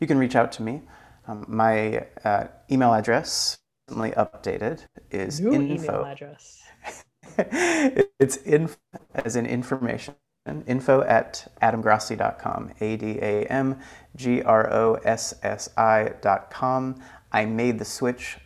you 0.00 0.06
can 0.06 0.18
reach 0.18 0.36
out 0.36 0.52
to 0.52 0.62
me. 0.62 0.82
Um, 1.26 1.44
my 1.48 2.06
uh, 2.24 2.44
email 2.70 2.94
address 2.94 3.58
recently 3.88 4.12
updated 4.12 4.84
is 5.10 5.40
New 5.40 5.52
info. 5.52 5.74
email 5.74 6.04
address. 6.04 6.62
it's 8.20 8.36
info 8.38 8.76
as 9.14 9.36
in 9.36 9.46
information. 9.46 10.14
Info 10.66 11.02
at 11.02 11.46
adamgrossi.com. 11.60 12.72
A 12.80 12.96
D 12.96 13.18
A 13.20 13.44
M 13.46 13.78
G 14.16 14.40
R 14.42 14.72
O 14.72 14.94
S 15.04 15.34
S 15.42 15.68
I.com. 15.76 17.02
I 17.32 17.44
made 17.44 17.78
the 17.78 17.84
switch 17.84 18.38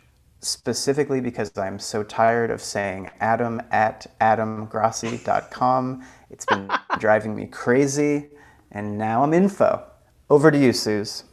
specifically 0.43 1.21
because 1.21 1.57
I'm 1.57 1.79
so 1.79 2.03
tired 2.03 2.51
of 2.51 2.61
saying 2.61 3.09
adam 3.19 3.61
at 3.71 4.07
adamgrossi.com. 4.19 6.03
It's 6.29 6.45
been 6.45 6.69
driving 6.99 7.35
me 7.35 7.47
crazy, 7.47 8.29
and 8.71 8.97
now 8.97 9.23
I'm 9.23 9.33
info. 9.33 9.85
Over 10.29 10.51
to 10.51 10.57
you, 10.57 10.69
Sooz. 10.69 11.23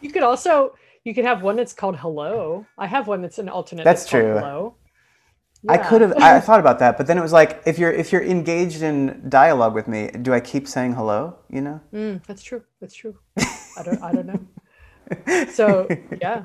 You 0.00 0.10
could 0.10 0.22
also 0.22 0.74
you 1.04 1.14
could 1.14 1.24
have 1.24 1.42
one 1.42 1.56
that's 1.56 1.72
called 1.72 1.96
Hello. 1.96 2.66
I 2.78 2.86
have 2.86 3.06
one 3.06 3.20
that's 3.22 3.38
an 3.38 3.48
alternate. 3.48 3.84
That's, 3.84 4.02
that's 4.02 4.10
true. 4.10 4.34
Hello. 4.34 4.74
Yeah. 5.62 5.72
I 5.72 5.76
could 5.78 6.00
have. 6.00 6.14
I 6.16 6.40
thought 6.46 6.60
about 6.60 6.78
that, 6.78 6.96
but 6.96 7.06
then 7.06 7.18
it 7.18 7.22
was 7.22 7.32
like, 7.32 7.62
if 7.66 7.78
you're 7.78 7.92
if 7.92 8.12
you're 8.12 8.22
engaged 8.22 8.82
in 8.82 9.26
dialogue 9.28 9.74
with 9.74 9.86
me, 9.86 10.10
do 10.22 10.32
I 10.32 10.40
keep 10.40 10.66
saying 10.66 10.94
hello? 10.94 11.38
You 11.50 11.60
know. 11.60 11.80
Mm, 11.92 12.24
that's 12.26 12.42
true. 12.42 12.62
That's 12.80 12.94
true. 12.94 13.16
I 13.38 13.82
don't. 13.84 14.02
I 14.02 14.12
don't 14.12 14.26
know. 14.26 14.40
So 15.52 15.86
yeah, 16.20 16.44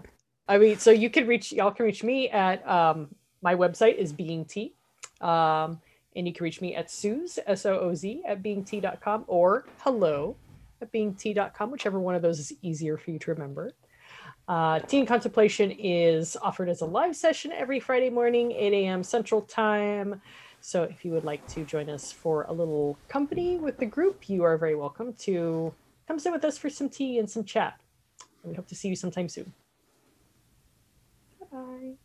I 0.49 0.57
mean, 0.57 0.79
so 0.79 0.89
you 0.89 1.11
can 1.11 1.27
reach 1.27 1.51
y'all 1.51 1.69
can 1.69 1.85
reach 1.85 2.03
me 2.03 2.27
at 2.29 2.67
um, 2.67 3.13
my 3.43 3.53
website 3.53 3.97
is 3.97 4.11
Being 4.11 4.45
Tea, 4.45 4.73
um, 5.21 5.79
and 6.15 6.27
you 6.27 6.33
can 6.33 6.43
reach 6.43 6.59
me 6.59 6.75
at 6.75 6.87
Sooz 6.87 7.37
S 7.45 7.67
O 7.67 7.77
O 7.79 7.93
Z 7.93 8.23
at 8.27 8.41
beingtea.com 8.41 9.25
or 9.27 9.65
hello 9.81 10.35
at 10.81 10.91
beingtea.com, 10.91 11.69
whichever 11.69 11.99
one 11.99 12.15
of 12.15 12.23
those 12.23 12.39
is 12.39 12.51
easier 12.63 12.97
for 12.97 13.11
you 13.11 13.19
to 13.19 13.31
remember. 13.31 13.73
Uh, 14.47 14.79
Tea 14.79 14.97
and 14.97 15.07
Contemplation 15.07 15.69
is 15.69 16.35
offered 16.41 16.67
as 16.67 16.81
a 16.81 16.85
live 16.85 17.15
session 17.15 17.51
every 17.51 17.79
Friday 17.79 18.09
morning, 18.09 18.51
8 18.51 18.73
a.m. 18.73 19.03
Central 19.03 19.43
Time. 19.43 20.19
So 20.61 20.81
if 20.81 21.05
you 21.05 21.11
would 21.11 21.25
like 21.25 21.47
to 21.49 21.63
join 21.63 21.91
us 21.91 22.11
for 22.11 22.43
a 22.49 22.51
little 22.51 22.97
company 23.07 23.57
with 23.57 23.77
the 23.77 23.85
group, 23.85 24.27
you 24.27 24.43
are 24.43 24.57
very 24.57 24.75
welcome 24.75 25.13
to 25.19 25.71
come 26.07 26.17
sit 26.17 26.33
with 26.33 26.43
us 26.43 26.57
for 26.57 26.71
some 26.71 26.89
tea 26.89 27.19
and 27.19 27.29
some 27.29 27.43
chat. 27.43 27.79
And 28.41 28.51
we 28.51 28.55
hope 28.55 28.67
to 28.69 28.75
see 28.75 28.87
you 28.87 28.95
sometime 28.95 29.29
soon. 29.29 29.53
Bye. 31.51 31.97